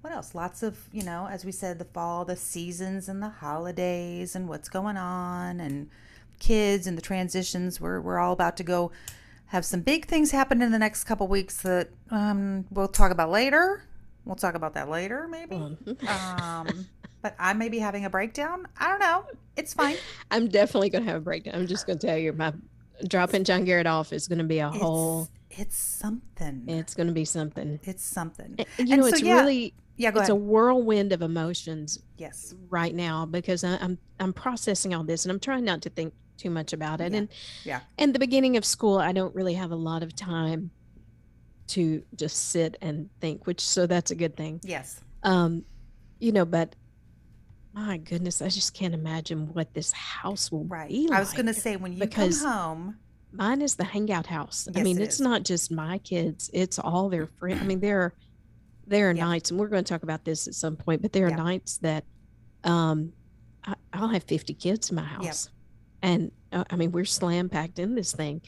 what 0.00 0.12
else? 0.12 0.34
Lots 0.34 0.62
of, 0.62 0.78
you 0.92 1.02
know, 1.02 1.28
as 1.30 1.44
we 1.44 1.52
said, 1.52 1.78
the 1.78 1.84
fall, 1.84 2.24
the 2.24 2.36
seasons 2.36 3.08
and 3.08 3.22
the 3.22 3.28
holidays 3.28 4.34
and 4.34 4.48
what's 4.48 4.68
going 4.68 4.96
on 4.96 5.60
and 5.60 5.90
kids 6.38 6.86
and 6.86 6.96
the 6.96 7.02
transitions. 7.02 7.80
We're, 7.80 8.00
we're 8.00 8.18
all 8.18 8.32
about 8.32 8.56
to 8.58 8.62
go 8.62 8.92
have 9.50 9.64
some 9.64 9.80
big 9.80 10.06
things 10.06 10.30
happen 10.30 10.62
in 10.62 10.70
the 10.70 10.78
next 10.78 11.04
couple 11.04 11.26
weeks 11.26 11.62
that 11.62 11.90
um, 12.10 12.64
we'll 12.70 12.86
talk 12.86 13.10
about 13.10 13.30
later. 13.30 13.82
We'll 14.24 14.36
talk 14.36 14.54
about 14.54 14.74
that 14.74 14.88
later, 14.88 15.26
maybe. 15.28 15.56
um, 16.06 16.86
but 17.20 17.34
I 17.36 17.52
may 17.54 17.68
be 17.68 17.80
having 17.80 18.04
a 18.04 18.10
breakdown. 18.10 18.68
I 18.78 18.86
don't 18.88 19.00
know. 19.00 19.24
It's 19.56 19.74
fine. 19.74 19.96
I'm 20.30 20.46
definitely 20.46 20.90
going 20.90 21.04
to 21.04 21.10
have 21.10 21.20
a 21.20 21.24
breakdown. 21.24 21.56
I'm 21.56 21.66
just 21.66 21.84
going 21.86 21.98
to 21.98 22.06
tell 22.06 22.16
you, 22.16 22.32
my 22.32 22.52
dropping 23.08 23.42
John 23.42 23.64
Garrett 23.64 23.88
off 23.88 24.12
is 24.12 24.28
going 24.28 24.38
to 24.38 24.44
be 24.44 24.60
a 24.60 24.68
whole. 24.70 25.28
It's, 25.50 25.60
it's 25.60 25.76
something. 25.76 26.64
It's 26.68 26.94
going 26.94 27.08
to 27.08 27.12
be 27.12 27.24
something. 27.24 27.80
It's 27.82 28.04
something. 28.04 28.54
And, 28.56 28.88
you 28.88 28.94
And 28.94 29.02
know, 29.02 29.08
so, 29.08 29.14
it's 29.14 29.22
yeah, 29.22 29.40
really 29.40 29.74
Yeah, 29.96 30.12
go 30.12 30.20
it's 30.20 30.28
a 30.28 30.34
whirlwind 30.34 31.12
of 31.12 31.22
emotions 31.22 31.98
yes. 32.18 32.54
right 32.68 32.94
now 32.94 33.26
because 33.26 33.64
I, 33.64 33.78
I'm 33.80 33.98
I'm 34.20 34.32
processing 34.32 34.94
all 34.94 35.02
this 35.02 35.24
and 35.24 35.32
I'm 35.32 35.40
trying 35.40 35.64
not 35.64 35.82
to 35.82 35.90
think 35.90 36.14
too 36.40 36.50
much 36.50 36.72
about 36.72 37.00
it. 37.00 37.12
Yeah. 37.12 37.18
And 37.18 37.28
Yeah. 37.64 37.80
and 37.98 38.14
the 38.14 38.18
beginning 38.18 38.56
of 38.56 38.64
school, 38.64 38.98
I 38.98 39.12
don't 39.12 39.34
really 39.34 39.54
have 39.54 39.70
a 39.70 39.76
lot 39.76 40.02
of 40.02 40.14
time 40.16 40.70
to 41.68 42.02
just 42.16 42.36
sit 42.50 42.76
and 42.80 43.10
think, 43.20 43.46
which 43.46 43.60
so 43.60 43.86
that's 43.86 44.10
a 44.10 44.16
good 44.16 44.36
thing. 44.36 44.60
Yes. 44.64 45.00
Um, 45.22 45.64
you 46.18 46.32
know, 46.32 46.44
but 46.44 46.74
my 47.72 47.98
goodness, 47.98 48.42
I 48.42 48.48
just 48.48 48.74
can't 48.74 48.94
imagine 48.94 49.52
what 49.54 49.72
this 49.74 49.92
house 49.92 50.50
will 50.50 50.64
Right. 50.64 50.88
be 50.88 51.08
I 51.12 51.20
was 51.20 51.32
going 51.32 51.46
to 51.46 51.54
say 51.54 51.76
when 51.76 51.92
you 51.92 52.08
come 52.08 52.32
home, 52.32 52.96
mine 53.32 53.62
is 53.62 53.76
the 53.76 53.84
hangout 53.84 54.26
house. 54.26 54.66
I 54.74 54.82
mean, 54.82 54.98
it 54.98 55.04
it's 55.04 55.20
not 55.20 55.44
just 55.44 55.70
my 55.70 55.98
kids; 55.98 56.50
it's 56.52 56.78
all 56.80 57.08
their 57.08 57.26
friends. 57.26 57.60
I 57.60 57.64
mean, 57.64 57.78
there 57.80 58.00
are 58.00 58.14
there 58.86 59.10
are 59.10 59.14
Yeah. 59.14 59.24
nights, 59.26 59.50
and 59.52 59.60
we're 59.60 59.68
going 59.68 59.84
to 59.84 59.88
talk 59.88 60.02
about 60.02 60.24
this 60.24 60.48
at 60.48 60.54
some 60.54 60.76
point. 60.76 61.00
But 61.02 61.12
there 61.12 61.26
are 61.26 61.30
Yeah. 61.30 61.36
nights 61.36 61.78
that 61.78 62.04
um, 62.64 63.12
I, 63.64 63.76
I'll 63.92 64.08
have 64.08 64.24
fifty 64.24 64.54
kids 64.54 64.90
in 64.90 64.96
my 64.96 65.04
house, 65.04 65.48
and 66.02 66.30
uh, 66.52 66.64
I 66.70 66.76
mean, 66.76 66.92
we're 66.92 67.04
slam 67.04 67.48
packed 67.48 67.78
in 67.78 67.94
this 67.94 68.12
thing. 68.12 68.40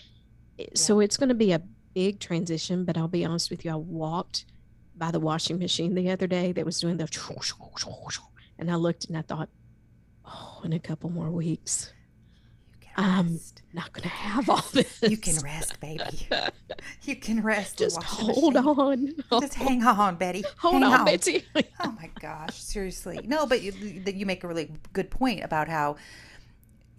It- 0.58 0.76
So 0.78 1.00
it's 1.00 1.16
going 1.16 1.28
to 1.28 1.34
be 1.34 1.52
a 1.52 1.62
big 1.94 2.18
transition. 2.20 2.84
But 2.84 2.96
I'll 2.96 3.08
be 3.08 3.24
honest 3.24 3.50
with 3.50 3.64
you, 3.64 3.70
I 3.72 3.76
walked 3.76 4.44
by 4.96 5.10
the 5.10 5.20
washing 5.20 5.58
machine 5.58 5.94
the 5.94 6.10
other 6.10 6.26
day 6.26 6.52
that 6.52 6.64
was 6.64 6.80
doing 6.80 6.96
the, 6.96 7.08
and 8.58 8.70
I 8.70 8.74
looked 8.76 9.06
and 9.06 9.16
I 9.16 9.22
thought, 9.22 9.48
oh, 10.26 10.60
in 10.64 10.72
a 10.72 10.78
couple 10.78 11.10
more 11.10 11.30
weeks, 11.30 11.92
Um, 12.96 13.32
rest. 13.32 13.62
not 13.72 13.92
going 13.92 14.02
to 14.02 14.08
have 14.08 14.48
all 14.50 14.64
this. 14.72 15.00
You 15.02 15.16
can 15.16 15.36
rest, 15.42 15.80
baby. 15.80 16.28
You 17.04 17.16
can 17.16 17.42
rest. 17.42 17.78
just 17.78 18.00
hold 18.02 18.56
on. 18.56 19.12
Just 19.40 19.54
hang 19.54 19.82
on, 19.84 20.16
Betty. 20.16 20.44
hold 20.58 20.74
Hang 20.82 20.84
on, 20.84 21.04
Betsy. 21.04 21.44
Oh 21.80 21.92
my 21.92 22.10
gosh, 22.20 22.54
seriously. 22.60 23.20
No, 23.24 23.46
but 23.46 23.62
you, 23.62 23.72
that 24.04 24.14
you 24.14 24.24
make 24.26 24.42
a 24.44 24.48
really 24.48 24.70
good 24.92 25.10
point 25.10 25.42
about 25.44 25.68
how, 25.68 25.96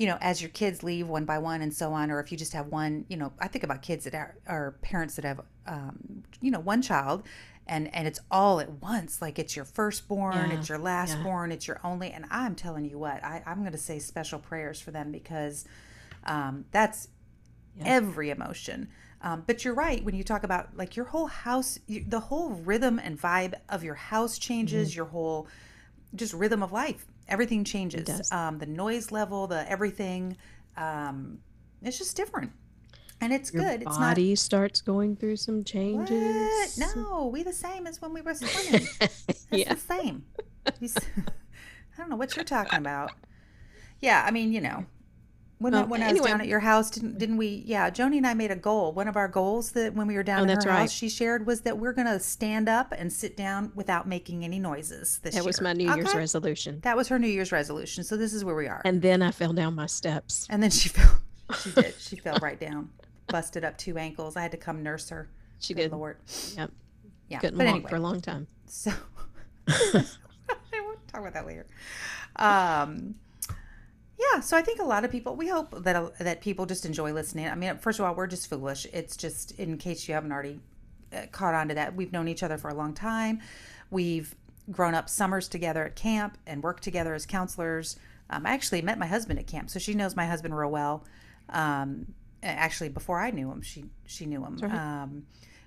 you 0.04 0.10
know, 0.10 0.18
as 0.20 0.42
your 0.42 0.50
kids 0.50 0.84
leave 0.84 1.08
one 1.08 1.24
by 1.24 1.38
one 1.38 1.62
and 1.62 1.74
so 1.74 1.94
on, 1.94 2.12
or 2.12 2.20
if 2.20 2.30
you 2.30 2.38
just 2.38 2.52
have 2.52 2.68
one, 2.68 3.06
you 3.08 3.16
know, 3.16 3.32
I 3.40 3.48
think 3.48 3.64
about 3.64 3.82
kids 3.82 4.04
that 4.04 4.14
are, 4.14 4.36
are 4.46 4.72
parents 4.82 5.16
that 5.16 5.24
have, 5.24 5.40
um, 5.66 6.24
you 6.42 6.52
know, 6.52 6.60
one 6.60 6.82
child 6.82 7.24
and, 7.68 7.88
and 7.96 8.06
it's 8.06 8.20
all 8.30 8.60
at 8.60 8.70
once. 8.82 9.22
Like 9.22 9.40
it's 9.40 9.56
your 9.56 9.64
firstborn, 9.64 10.52
Yeah, 10.52 10.58
it's 10.58 10.68
your 10.68 10.78
lastborn, 10.78 11.54
it's 11.54 11.70
your 11.70 11.80
only. 11.86 12.12
And 12.12 12.26
I'm 12.30 12.54
telling 12.54 12.84
you 12.84 13.00
what, 13.00 13.24
I, 13.24 13.44
I'm 13.46 13.62
going 13.62 13.72
to 13.72 13.78
say 13.78 13.98
special 13.98 14.40
prayers 14.40 14.82
for 14.82 14.92
them 14.92 15.10
because 15.10 15.64
um, 16.26 16.66
that's 16.74 17.08
Yeah. 17.78 17.84
every 17.86 18.30
emotion. 18.30 18.90
Um, 19.22 19.46
but 19.48 19.64
you're 19.64 19.74
right 19.74 20.04
when 20.04 20.16
you 20.16 20.24
talk 20.26 20.44
about 20.44 20.76
like 20.76 20.98
your 20.98 21.06
whole 21.06 21.28
house, 21.28 21.80
you, 21.88 22.04
the 22.06 22.20
whole 22.20 22.50
rhythm 22.50 23.00
and 23.00 23.18
vibe 23.18 23.54
of 23.70 23.86
your 23.86 23.96
house 23.96 24.38
changes. 24.38 24.90
Mm-hmm. 24.90 24.98
Your 24.98 25.06
whole 25.06 25.48
just 26.14 26.34
rhythm 26.34 26.62
of 26.62 26.72
life, 26.74 27.06
everything 27.28 27.64
changes. 27.64 28.32
Um, 28.32 28.60
the 28.60 28.66
noise 28.66 29.12
level, 29.12 29.48
the 29.48 29.70
everything, 29.70 30.38
um, 30.78 31.40
it's 31.82 31.98
just 31.98 32.16
different, 32.16 32.52
and 33.22 33.34
it's 33.34 33.54
Your 33.54 33.64
good. 33.64 33.82
It's 33.84 33.98
body 33.98 34.36
starts 34.36 34.82
going 34.82 35.16
through 35.16 35.38
some 35.38 35.64
changes. 35.64 36.78
what? 36.78 36.96
No, 36.96 37.28
we 37.28 37.44
the 37.44 37.54
same 37.54 37.88
as 37.88 38.02
when 38.02 38.14
we 38.14 38.22
were 38.22 38.34
swimming. 38.34 38.88
It's 39.02 39.48
yeah. 39.52 39.74
the 39.74 39.80
same. 39.80 40.26
I 40.66 41.98
don't 41.98 42.10
know 42.10 42.16
what 42.16 42.36
you're 42.36 42.46
talking 42.46 42.80
about. 42.80 43.12
Yeah, 44.02 44.24
I 44.26 44.32
mean, 44.32 44.52
you 44.52 44.62
know, 44.62 44.86
when 45.64 45.74
I, 45.74 45.80
Well, 45.80 45.88
when 45.90 46.04
I 46.04 46.12
was 46.14 46.22
down 46.22 46.42
at 46.42 46.48
your 46.48 46.60
house, 46.60 46.92
didn't 46.92 47.18
didn't 47.18 47.38
we? 47.38 47.64
Yeah, 47.66 47.90
Joni 47.90 48.18
and 48.18 48.28
I 48.28 48.34
made 48.36 48.52
a 48.52 48.56
goal. 48.56 48.92
One 48.94 49.08
of 49.08 49.16
our 49.18 49.28
goals 49.28 49.72
that 49.72 49.96
when 49.96 50.06
we 50.06 50.16
were 50.16 50.24
down 50.24 50.42
Oh, 50.42 50.44
in 50.44 50.50
her 50.50 50.56
that's 50.56 50.66
house, 50.66 50.92
she 50.92 51.10
shared 51.10 51.48
was 51.48 51.62
that 51.62 51.78
we're 51.80 51.94
gonna 51.94 52.20
stand 52.20 52.70
up 52.70 52.94
and 52.96 53.12
sit 53.12 53.36
down 53.36 53.72
without 53.74 54.08
making 54.08 54.44
any 54.46 54.60
noises. 54.60 55.20
This 55.24 55.34
That 55.36 55.44
was 55.46 55.60
my 55.62 55.74
New 55.74 55.86
Year's 55.92 56.10
Okay? 56.10 56.18
resolution. 56.20 56.80
That 56.82 56.96
was 56.96 57.08
her 57.08 57.18
New 57.18 57.28
Year's 57.28 57.52
resolution. 57.52 58.04
So 58.04 58.16
this 58.18 58.34
is 58.34 58.46
where 58.46 58.56
we 58.56 58.68
are. 58.68 58.82
And, 58.86 59.02
then 59.02 59.22
I 59.22 59.32
fell 59.32 59.54
down 59.54 59.74
my 59.76 59.88
steps. 59.88 60.46
And 60.50 60.62
then 60.62 60.70
she 60.70 60.90
fell. 60.98 61.18
She 61.62 61.72
did. 61.72 61.96
She 62.00 62.16
fell 62.16 62.38
right 62.42 62.60
down, 62.60 62.90
busted 63.28 63.64
up 63.64 63.78
two 63.78 63.98
ankles. 63.98 64.36
I 64.38 64.42
had 64.42 64.52
to 64.52 64.58
come 64.58 64.84
nurse 64.84 65.10
her. 65.10 65.30
She 65.60 65.74
Good 65.74 65.84
did. 65.84 65.92
Lord. 65.94 66.18
Yep. 66.58 66.72
Yeah. 67.30 67.40
Couldn't 67.40 67.58
but 67.58 67.66
walk 67.66 67.76
anyway, 67.76 67.90
for 67.90 67.96
a 67.96 68.00
long 68.00 68.22
time. 68.22 68.48
So 68.68 68.92
I 69.68 70.04
won't 70.74 71.08
talk 71.08 71.22
about 71.22 71.34
that 71.34 71.48
later. 71.48 71.66
Um, 72.36 73.16
yeah, 74.34 74.40
so 74.42 74.58
I 74.58 74.62
think 74.62 74.80
a 74.80 74.84
lot 74.84 75.06
of 75.06 75.12
people. 75.12 75.36
We 75.36 75.48
hope 75.48 75.84
that 75.84 76.18
that 76.20 76.42
people 76.42 76.66
just 76.66 76.86
enjoy 76.86 77.14
listening. 77.14 77.48
I 77.48 77.56
mean, 77.56 77.78
first 77.78 78.00
of 78.00 78.06
all, 78.06 78.16
we're 78.16 78.28
just 78.28 78.50
foolish. 78.50 78.86
It's 78.94 79.16
just 79.18 79.52
in 79.60 79.78
case 79.78 80.08
you 80.08 80.14
haven't 80.14 80.32
already 80.32 80.60
uh, 81.14 81.28
caught 81.32 81.54
on 81.54 81.70
to 81.70 81.76
that. 81.76 81.96
We've 81.96 82.12
known 82.12 82.28
each 82.28 82.44
other 82.44 82.58
for 82.58 82.70
a 82.70 82.74
long 82.74 82.94
time. 82.94 83.42
We've 83.90 84.34
grown 84.72 84.96
up 84.96 85.10
summers 85.10 85.48
together 85.48 85.86
at 85.86 85.96
camp 85.96 86.38
and 86.48 86.64
worked 86.64 86.84
together 86.84 87.14
as 87.14 87.26
counselors. 87.26 87.98
Um, 88.30 88.46
I 88.46 88.52
actually 88.52 88.82
met 88.82 88.98
my 88.98 89.06
husband 89.06 89.40
at 89.40 89.48
camp, 89.48 89.70
so 89.70 89.80
she 89.80 89.94
knows 89.94 90.16
my 90.16 90.26
husband 90.26 90.58
real 90.58 90.72
well. 90.72 91.06
Um, 91.50 92.14
actually, 92.42 92.90
before 92.90 93.20
I 93.20 93.32
knew 93.32 93.52
him, 93.52 93.62
she 93.62 93.86
she 94.06 94.26
knew 94.26 94.44
him. 94.44 94.60
Um, 94.72 95.26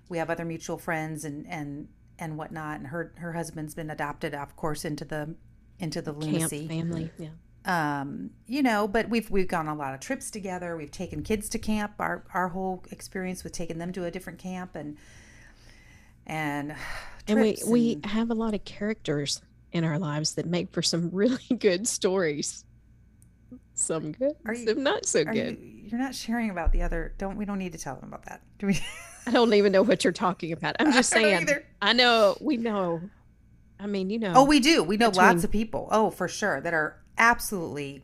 we 0.09 0.19
have 0.19 0.31
other 0.31 0.45
mutual 0.45 0.79
friends 0.79 1.25
and 1.25 1.47
and 1.49 1.89
and 2.19 2.37
whatnot. 2.37 2.79
And 2.79 2.89
her 2.89 3.13
her 3.17 3.33
husband's 3.33 3.75
been 3.75 3.91
adopted, 3.91 4.35
of 4.35 4.57
course, 4.57 4.85
into 4.85 5.05
the 5.05 5.35
into 5.79 6.01
the 6.01 6.13
Camp 6.13 6.33
lunacy. 6.33 6.69
family. 6.69 7.11
Yeah. 7.19 7.29
Um, 7.67 8.31
you 8.47 8.63
know, 8.63 8.87
but 8.87 9.09
we've 9.09 9.29
we've 9.31 9.49
gone 9.49 9.67
a 9.69 9.75
lot 9.75 9.93
of 9.93 10.01
trips 10.01 10.31
together. 10.31 10.77
We've 10.77 10.91
taken 10.91 11.23
kids 11.23 11.49
to 11.51 11.59
camp. 11.59 11.95
Our 11.99 12.25
our 12.33 12.49
whole 12.49 12.85
experience 12.93 13.43
with 13.45 13.53
taking 13.53 13.79
them 13.79 13.93
to 13.93 14.05
a 14.05 14.11
different 14.11 14.39
camp 14.39 14.75
and 14.77 14.97
and 16.27 16.75
And 17.29 17.41
we, 17.41 17.55
trips 17.55 17.67
we 17.69 17.99
have 18.05 18.31
a 18.31 18.35
lot 18.35 18.55
of 18.55 18.65
characters 18.65 19.43
in 19.73 19.83
our 19.83 19.99
lives 19.99 20.35
that 20.37 20.47
make 20.47 20.71
for 20.73 20.81
some 20.81 21.11
really 21.13 21.43
good 21.59 21.89
stories. 21.89 22.65
Some 23.75 24.13
good, 24.13 24.33
Are 24.47 24.55
you- 24.55 24.67
some 24.67 24.83
not 24.85 25.05
so 25.07 25.21
are 25.21 25.25
good. 25.33 25.59
you, 25.61 25.83
you're 25.89 26.01
not 26.01 26.15
sharing 26.15 26.51
about 26.51 26.71
the 26.73 26.83
other. 26.83 27.15
Don't 27.19 27.37
we 27.37 27.45
don't 27.45 27.59
need 27.59 27.73
to 27.73 27.79
tell 27.79 27.97
them 27.97 28.09
about 28.09 28.25
that. 28.27 28.43
Do 28.59 28.69
we? 28.69 28.79
I 29.27 29.33
don't 29.33 29.53
even 29.55 29.73
know 29.73 29.83
what 29.83 30.05
you're 30.05 30.13
talking 30.13 30.53
about. 30.53 30.77
I'm 30.81 30.93
just 30.93 31.13
I 31.15 31.21
saying. 31.21 31.43
either. 31.43 31.65
I 31.83 31.93
know. 31.95 32.37
We 32.41 32.57
know. 32.59 33.01
I 33.81 33.87
mean, 33.89 34.09
you 34.09 34.19
know. 34.21 34.33
Oh, 34.37 34.45
we 34.45 34.61
do. 34.61 34.83
We 34.85 34.97
know 34.97 35.11
Between- 35.11 35.27
lots 35.27 35.45
of 35.45 35.51
people. 35.51 35.89
Oh, 35.91 36.11
for 36.11 36.29
sure, 36.29 36.61
that 36.61 36.73
are 36.73 36.97
absolutely 37.19 38.03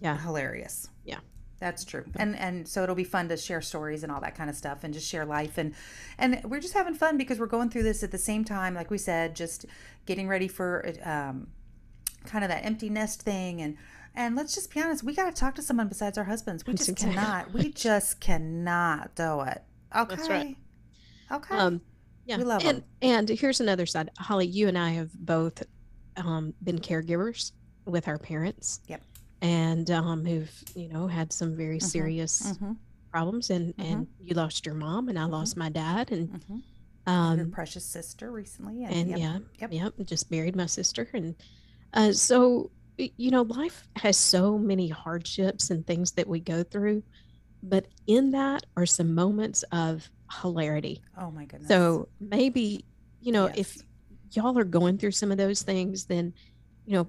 yeah. 0.00 0.18
hilarious. 0.18 0.88
Yeah. 1.04 1.18
That's 1.60 1.84
true. 1.84 2.04
And 2.14 2.36
and 2.36 2.68
so 2.68 2.84
it'll 2.84 2.94
be 2.94 3.04
fun 3.04 3.28
to 3.30 3.36
share 3.36 3.60
stories 3.60 4.04
and 4.04 4.12
all 4.12 4.20
that 4.20 4.36
kind 4.36 4.48
of 4.48 4.54
stuff 4.54 4.84
and 4.84 4.94
just 4.94 5.08
share 5.08 5.24
life 5.24 5.58
and 5.58 5.74
and 6.16 6.40
we're 6.44 6.60
just 6.60 6.74
having 6.74 6.94
fun 6.94 7.16
because 7.18 7.40
we're 7.40 7.46
going 7.46 7.68
through 7.68 7.82
this 7.82 8.04
at 8.04 8.12
the 8.12 8.18
same 8.18 8.44
time 8.44 8.74
like 8.74 8.90
we 8.92 8.98
said 8.98 9.34
just 9.34 9.66
getting 10.06 10.28
ready 10.28 10.46
for 10.46 10.92
um 11.02 11.48
kind 12.24 12.44
of 12.44 12.50
that 12.50 12.64
empty 12.64 12.88
nest 12.88 13.22
thing 13.22 13.60
and 13.60 13.76
and 14.14 14.34
let's 14.34 14.52
just 14.52 14.74
be 14.74 14.80
honest, 14.80 15.04
we 15.04 15.14
got 15.14 15.32
to 15.32 15.40
talk 15.40 15.54
to 15.54 15.62
someone 15.62 15.86
besides 15.86 16.18
our 16.18 16.24
husbands. 16.24 16.66
We 16.66 16.74
just 16.74 16.88
exactly 16.88 17.14
cannot. 17.14 17.52
We 17.52 17.72
just 17.72 18.18
cannot 18.18 19.14
do 19.14 19.42
it. 19.42 19.62
Okay. 19.96 20.16
That's 20.16 20.28
right. 20.28 20.56
Okay. 21.30 21.54
Um, 21.56 21.80
yeah. 22.26 22.38
We 22.38 22.44
love 22.44 22.64
and, 22.64 22.78
'em. 22.78 22.84
and 23.00 23.28
here's 23.28 23.60
another 23.60 23.86
side. 23.86 24.10
Holly, 24.18 24.46
you 24.46 24.66
and 24.66 24.76
I 24.76 24.90
have 24.90 25.12
both 25.14 25.62
um, 26.16 26.52
been 26.62 26.80
caregivers 26.80 27.52
with 27.88 28.06
our 28.08 28.18
parents. 28.18 28.80
Yep. 28.86 29.02
And 29.40 29.90
um, 29.90 30.24
who've, 30.24 30.64
you 30.74 30.88
know, 30.88 31.06
had 31.06 31.32
some 31.32 31.56
very 31.56 31.80
serious 31.80 32.52
Mhm. 32.54 32.76
problems. 33.10 33.50
And, 33.50 33.74
and 33.78 34.06
you 34.20 34.34
lost 34.34 34.66
your 34.66 34.74
mom, 34.74 35.08
and 35.08 35.18
I 35.18 35.24
lost 35.24 35.56
my 35.56 35.68
dad. 35.70 36.10
And 36.12 36.28
Mhm. 36.30 36.62
Your 37.06 37.44
Um, 37.46 37.50
precious 37.50 37.86
sister 37.86 38.30
recently. 38.30 38.84
And, 38.84 38.92
and 38.94 39.08
yep, 39.10 39.18
yeah, 39.18 39.38
Yep. 39.60 39.72
yep, 39.72 40.06
just 40.06 40.28
buried 40.28 40.54
my 40.54 40.66
sister, 40.66 41.08
and 41.14 41.34
uh, 41.94 42.12
so 42.12 42.70
you 43.16 43.30
know, 43.30 43.42
life 43.42 43.88
has 43.96 44.16
so 44.18 44.58
many 44.58 44.88
hardships 44.88 45.70
and 45.70 45.86
things 45.86 46.10
that 46.12 46.26
we 46.28 46.40
go 46.40 46.64
through, 46.64 47.02
but 47.62 47.86
in 48.08 48.32
that 48.32 48.66
are 48.76 48.84
some 48.86 49.14
moments 49.14 49.62
of 49.72 50.10
hilarity. 50.42 51.00
Oh 51.16 51.30
my 51.30 51.44
goodness. 51.46 51.68
So 51.68 52.08
maybe 52.20 52.84
you 53.20 53.30
know 53.32 53.46
if 53.54 53.78
y'all 54.32 54.58
are 54.58 54.64
going 54.64 54.98
through 54.98 55.12
some 55.12 55.30
of 55.32 55.38
those 55.38 55.62
things, 55.62 56.04
then 56.06 56.34
you 56.84 56.94
know 56.94 57.06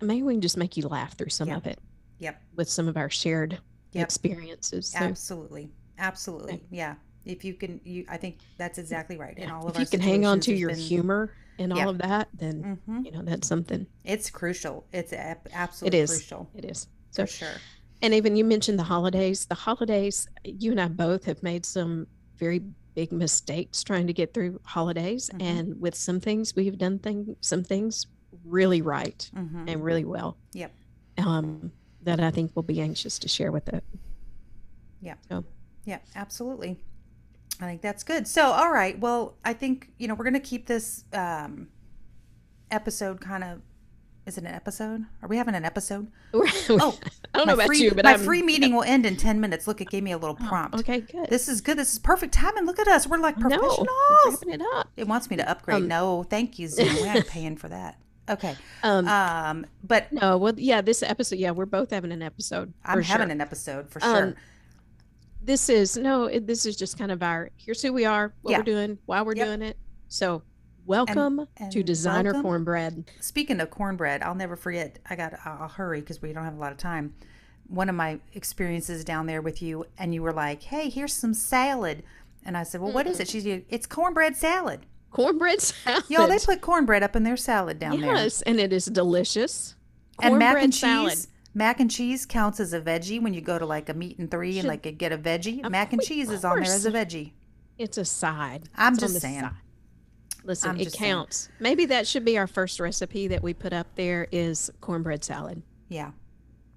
maybe 0.00 0.22
we 0.22 0.34
can 0.34 0.40
just 0.40 0.56
make 0.56 0.76
you 0.76 0.86
laugh 0.88 1.14
through 1.16 1.30
some 1.30 1.48
Yeah. 1.48 1.56
of 1.56 1.66
it 1.66 1.78
Yep. 2.18 2.42
with 2.56 2.68
some 2.68 2.88
of 2.88 2.96
our 2.96 3.10
shared 3.10 3.58
Yep. 3.92 4.04
experiences. 4.04 4.88
So 4.88 4.98
Absolutely. 4.98 5.70
Absolutely. 5.98 6.62
Yeah. 6.70 6.96
If 7.24 7.44
you 7.44 7.54
can, 7.54 7.80
you, 7.84 8.04
I 8.08 8.16
think 8.18 8.38
that's 8.58 8.78
exactly 8.78 9.16
right. 9.16 9.36
In 9.36 9.44
yeah, 9.48 9.56
all 9.56 9.64
of 9.64 9.70
if 9.70 9.76
our 9.76 9.80
you 9.82 9.86
can 9.88 10.00
hang 10.00 10.24
on 10.26 10.38
to 10.40 10.54
your 10.54 10.70
been- 10.70 10.78
humor 10.78 11.32
and 11.58 11.72
all 11.72 11.88
of 11.88 11.98
that, 11.98 12.28
then 12.34 12.78
Mhm. 12.88 13.04
you 13.06 13.10
know 13.12 13.22
that's 13.22 13.48
something. 13.48 13.86
It's 14.04 14.30
crucial. 14.30 14.86
It's 14.92 15.12
absolutely 15.12 15.98
is. 16.00 16.10
crucial. 16.10 16.48
It 16.54 16.64
is. 16.66 16.84
For 17.12 17.26
So 17.26 17.26
sure. 17.26 17.54
And 18.02 18.12
even 18.12 18.36
you 18.36 18.44
mentioned 18.44 18.78
the 18.78 18.84
holidays. 18.84 19.46
The 19.46 19.54
holidays, 19.54 20.28
you 20.44 20.70
and 20.70 20.80
I 20.80 20.88
both 20.88 21.24
have 21.24 21.42
made 21.42 21.64
some 21.64 22.06
very 22.36 22.62
big 22.94 23.10
mistakes 23.12 23.82
trying 23.82 24.06
to 24.06 24.12
get 24.12 24.34
through 24.34 24.60
holidays. 24.64 25.30
Mhm. 25.34 25.42
And 25.42 25.80
with 25.80 25.94
some 25.94 26.20
things, 26.20 26.54
we've 26.54 26.76
done 26.78 26.98
thing, 26.98 27.36
some 27.40 27.64
things 27.64 28.06
really 28.46 28.82
right 28.82 29.28
hmm 29.34 29.64
and 29.68 29.82
really 29.84 30.04
well. 30.04 30.36
Yep. 30.52 30.72
Um, 31.18 31.72
that 32.02 32.20
I 32.20 32.30
think 32.30 32.52
we'll 32.54 32.62
be 32.62 32.80
anxious 32.80 33.18
to 33.20 33.28
share 33.28 33.50
with 33.50 33.68
it. 33.68 33.82
Yeah, 35.00 35.14
Yeah, 35.84 35.98
absolutely. 36.14 36.78
I 37.60 37.64
think 37.66 37.80
that's 37.80 38.02
good. 38.02 38.26
So, 38.28 38.44
all 38.46 38.70
right. 38.70 38.98
Well, 38.98 39.34
I 39.44 39.52
think, 39.52 39.90
you 39.98 40.08
know, 40.08 40.14
we're 40.14 40.24
going 40.24 40.34
to 40.34 40.40
keep 40.40 40.66
this 40.66 41.04
um, 41.12 41.68
episode 42.70 43.20
kind 43.20 43.44
of. 43.44 43.62
Is 44.26 44.36
it 44.36 44.40
an 44.44 44.48
episode? 44.52 45.04
Are 45.22 45.28
we 45.28 45.36
having 45.36 45.54
an 45.54 45.64
episode? 45.64 46.08
Oh, 46.34 46.42
I 47.32 47.38
don't 47.38 47.46
know 47.46 47.54
about 47.54 47.66
free, 47.68 47.78
you, 47.82 47.92
but 47.94 48.04
my 48.04 48.14
I'm 48.14 48.20
free 48.20 48.42
meeting 48.42 48.74
will 48.74 48.82
end 48.82 49.06
in 49.06 49.16
10 49.16 49.40
minutes. 49.40 49.68
Look, 49.68 49.80
it 49.80 49.88
gave 49.88 50.02
me 50.02 50.10
a 50.10 50.18
little 50.18 50.36
Oh, 50.42 50.48
prompt. 50.48 50.74
Okay, 50.80 51.00
good. 51.00 51.30
This 51.30 51.46
is 51.46 51.60
good. 51.60 51.78
This 51.78 51.92
is 51.92 52.00
perfect 52.00 52.34
timing. 52.34 52.66
Look 52.66 52.80
at 52.80 52.88
us. 52.88 53.06
We're 53.06 53.18
like 53.18 53.38
no, 53.38 53.42
professionals. 53.48 53.86
wrapping 54.26 54.50
it 54.50 54.62
up. 54.74 54.88
It 54.96 55.06
wants 55.06 55.30
me 55.30 55.36
to 55.36 55.48
upgrade. 55.48 55.76
Um, 55.76 55.86
no, 55.88 56.24
thank 56.24 56.58
you, 56.58 56.66
Zoom. 56.66 56.92
We're 56.96 57.14
not 57.14 57.26
paying 57.28 57.56
for 57.56 57.68
that. 57.68 58.00
Okay. 58.28 58.56
Um, 58.82 59.06
Um, 59.08 59.66
but 59.84 60.12
no, 60.12 60.36
well, 60.36 60.54
yeah, 60.56 60.80
this 60.80 61.02
episode, 61.02 61.38
yeah, 61.38 61.52
we're 61.52 61.66
both 61.66 61.90
having 61.90 62.12
an 62.12 62.22
episode. 62.22 62.72
I'm 62.84 63.02
having 63.02 63.28
sure. 63.28 63.32
an 63.32 63.40
episode 63.40 63.88
for 63.90 64.02
Um, 64.04 64.14
sure. 64.14 64.34
this 65.42 65.68
is 65.68 65.96
no 65.96 66.24
it, 66.24 66.46
this 66.46 66.66
is 66.66 66.76
just 66.76 66.98
kind 66.98 67.12
of 67.12 67.22
our 67.22 67.50
here's 67.56 67.80
who 67.82 67.92
we 67.92 68.04
are 68.04 68.32
what 68.42 68.50
Yeah. 68.50 68.58
we're 68.58 68.64
doing 68.64 68.98
why 69.06 69.22
we're 69.22 69.36
Yep. 69.36 69.46
doing 69.46 69.62
it 69.62 69.76
so 70.08 70.42
welcome 70.86 71.36
to 71.38 71.46
and 71.78 71.84
designer 71.84 72.32
welcome. 72.32 72.42
cornbread 72.42 73.04
Speaking 73.20 73.60
of 73.60 73.70
cornbread, 73.70 74.22
I'll 74.22 74.34
never 74.34 74.56
forget. 74.56 74.98
I 75.08 75.14
got. 75.16 75.34
I'll 75.44 75.68
hurry 75.68 76.00
because 76.00 76.20
we 76.20 76.32
don't 76.32 76.44
have 76.44 76.54
a 76.56 76.60
lot 76.60 76.72
of 76.72 76.78
time. 76.78 77.14
One 77.68 77.88
of 77.88 77.94
my 77.96 78.20
experiences 78.34 79.04
down 79.04 79.26
there 79.26 79.42
with 79.42 79.60
you, 79.62 79.86
and 79.98 80.14
you 80.14 80.22
were 80.22 80.32
like, 80.32 80.62
"Hey, 80.64 80.88
here's 80.88 81.12
some 81.12 81.34
salad," 81.34 82.04
and 82.44 82.56
I 82.56 82.62
said, 82.62 82.80
"Well, 82.80 82.92
what 82.92 83.06
is 83.08 83.18
it?" 83.18 83.28
She's, 83.28 83.44
"It's 83.68 83.86
cornbread 83.86 84.36
salad." 84.36 84.86
Cornbread 85.10 85.60
salad 85.60 86.04
Y'all, 86.08 86.26
they 86.28 86.38
put 86.38 86.60
cornbread 86.60 87.02
up 87.02 87.16
in 87.16 87.22
their 87.22 87.36
salad 87.36 87.78
down 87.78 88.00
there. 88.00 88.14
yes 88.14 88.42
and 88.42 88.58
it 88.60 88.72
is 88.72 88.86
delicious 88.86 89.74
And 90.20 90.38
mac 90.38 90.48
Cornbread 90.54 90.64
and 90.64 90.72
cheese. 90.72 90.80
salad. 90.80 91.18
Mac 91.54 91.80
and 91.80 91.90
cheese 91.90 92.26
counts 92.26 92.60
as 92.60 92.74
a 92.74 92.80
veggie 92.82 93.20
when 93.22 93.32
you 93.32 93.40
go 93.40 93.58
to 93.58 93.64
like 93.64 93.88
a 93.88 93.94
meat 93.94 94.18
and 94.18 94.30
three 94.30 94.58
and 94.58 94.62
Should- 94.62 94.68
like 94.68 94.98
get 94.98 95.10
a 95.12 95.16
veggie. 95.18 95.68
Mac 95.70 95.92
and 95.94 96.02
cheese 96.02 96.28
is 96.30 96.44
on 96.44 96.60
there 96.60 96.70
as 96.72 96.84
a 96.84 96.90
veggie. 96.92 97.32
it's 97.78 97.96
a 97.98 98.04
side 98.04 98.64
I'm 98.76 98.92
It's 98.94 99.02
just 99.02 99.20
saying. 99.20 99.40
side. 99.40 99.50
listen 100.44 100.70
I'm 100.70 100.76
it 100.80 100.84
just 100.84 100.98
saying. 100.98 101.12
counts 101.12 101.48
maybe 101.60 101.86
that 101.86 102.06
should 102.06 102.24
be 102.26 102.36
our 102.36 102.46
first 102.46 102.78
recipe 102.78 103.26
that 103.28 103.42
we 103.42 103.54
put 103.54 103.72
up 103.72 103.86
there 103.94 104.28
is 104.32 104.70
cornbread 104.82 105.24
salad 105.24 105.62
Yeah. 105.88 106.10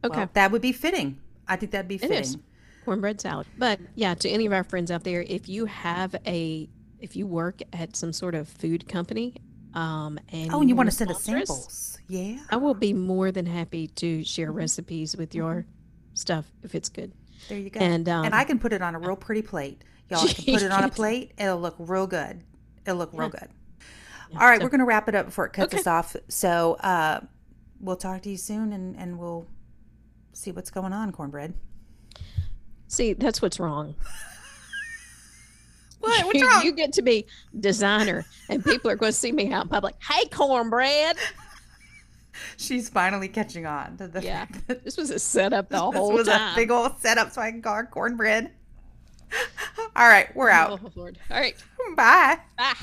okay 0.03 0.15
Well, 0.17 0.29
that 0.33 0.51
would 0.51 0.61
be 0.61 0.71
fitting. 0.71 1.19
I 1.47 1.55
think 1.57 1.71
that'd 1.73 1.87
be 1.89 1.97
fitting. 1.97 2.17
is. 2.19 2.37
cornbread 2.85 3.19
salad. 3.19 3.47
But 3.57 3.79
yeah, 3.95 4.13
to 4.13 4.29
any 4.29 4.45
of 4.45 4.53
our 4.53 4.63
friends 4.63 4.91
out 4.91 5.03
there, 5.03 5.23
if 5.23 5.49
you 5.49 5.65
have 5.65 6.15
a, 6.27 6.69
if 6.99 7.15
you 7.15 7.25
work 7.27 7.61
at 7.73 7.95
some 7.95 8.13
sort 8.13 8.35
of 8.35 8.47
food 8.47 8.87
company, 8.87 9.35
um, 9.73 10.19
and 10.31 10.53
Oh, 10.53 10.61
and 10.61 10.69
you 10.69 10.75
want 10.75 10.87
wanna 10.87 10.91
send 10.91 11.11
us 11.11 11.23
samples? 11.23 11.97
Yeah. 12.07 12.37
I 12.49 12.55
will 12.57 12.73
be 12.73 12.91
more 12.93 13.31
than 13.31 13.45
happy 13.45 13.87
to 13.87 14.23
share 14.23 14.47
Mm-hmm. 14.49 14.57
recipes 14.57 15.15
with 15.15 15.35
your 15.35 15.65
stuff 16.15 16.45
if 16.63 16.73
it's 16.75 16.89
good. 16.89 17.11
There 17.47 17.57
you 17.57 17.69
go. 17.69 17.79
And 17.79 18.09
um, 18.09 18.25
and 18.25 18.35
I 18.35 18.43
can 18.43 18.59
put 18.59 18.73
it 18.73 18.81
on 18.81 18.95
a 18.95 18.99
real 18.99 19.15
pretty 19.27 19.41
plate. 19.41 19.83
Y'all 20.09 20.21
I 20.27 20.33
can 20.33 20.53
put 20.55 20.63
it 20.63 20.71
on 20.71 20.83
a 20.83 20.89
plate. 20.89 21.31
It'll 21.37 21.59
look 21.61 21.75
real 21.77 22.07
good. 22.07 22.41
It'll 22.85 22.97
look 22.97 23.11
real 23.13 23.29
good. 23.29 23.47
yeah, 24.31 24.39
All 24.41 24.47
right, 24.47 24.59
so- 24.59 24.65
we're 24.65 24.69
going 24.71 24.79
to 24.79 24.85
wrap 24.85 25.07
it 25.07 25.13
up 25.15 25.27
before 25.27 25.45
it 25.45 25.53
cuts 25.53 25.73
Okay. 25.73 25.81
us 25.81 25.87
off. 25.87 26.15
So 26.29 26.73
uh, 26.79 27.19
we'll 27.79 27.95
talk 27.95 28.23
to 28.23 28.29
you 28.31 28.37
soon 28.37 28.73
and, 28.73 28.95
and 28.97 29.19
we'll 29.19 29.45
see 30.33 30.51
what's 30.51 30.71
going 30.71 30.93
on, 30.93 31.11
cornbread. 31.11 31.53
see 32.87 33.13
that's 33.13 33.39
what's 33.41 33.59
wrong. 33.59 33.95
What? 35.99 36.25
What's 36.25 36.39
you, 36.39 36.47
wrong? 36.49 36.63
you 36.65 36.71
get 36.73 36.93
to 36.93 37.01
be 37.01 37.25
designer, 37.59 38.25
and 38.49 38.63
people 38.63 38.89
are 38.91 38.95
going 38.95 39.11
to 39.11 39.17
see 39.17 39.31
me 39.31 39.51
out 39.51 39.63
in 39.63 39.69
public. 39.69 39.95
Hey, 40.01 40.25
cornbread. 40.27 41.17
She's 42.57 42.87
finally 42.89 43.27
catching 43.27 43.65
on 43.65 43.97
to 43.97 44.07
the 44.07 44.21
Yeah, 44.23 44.45
this 44.67 44.95
was 44.95 45.09
a 45.09 45.19
setup 45.19 45.67
the 45.69 45.75
this 45.91 45.99
whole 45.99 46.13
was 46.13 46.27
time. 46.27 46.53
a 46.53 46.55
big 46.55 46.71
old 46.71 46.97
setup 46.99 47.31
so 47.31 47.41
I 47.41 47.51
can 47.51 47.61
call 47.61 47.75
her 47.75 47.85
cornbread. 47.85 48.51
All 49.95 50.07
right, 50.07 50.33
we're 50.35 50.49
out. 50.49 50.79
Oh! 50.83 51.01
All 51.01 51.11
right, 51.29 51.55
Bye. 51.95 52.39
bye. 52.57 52.73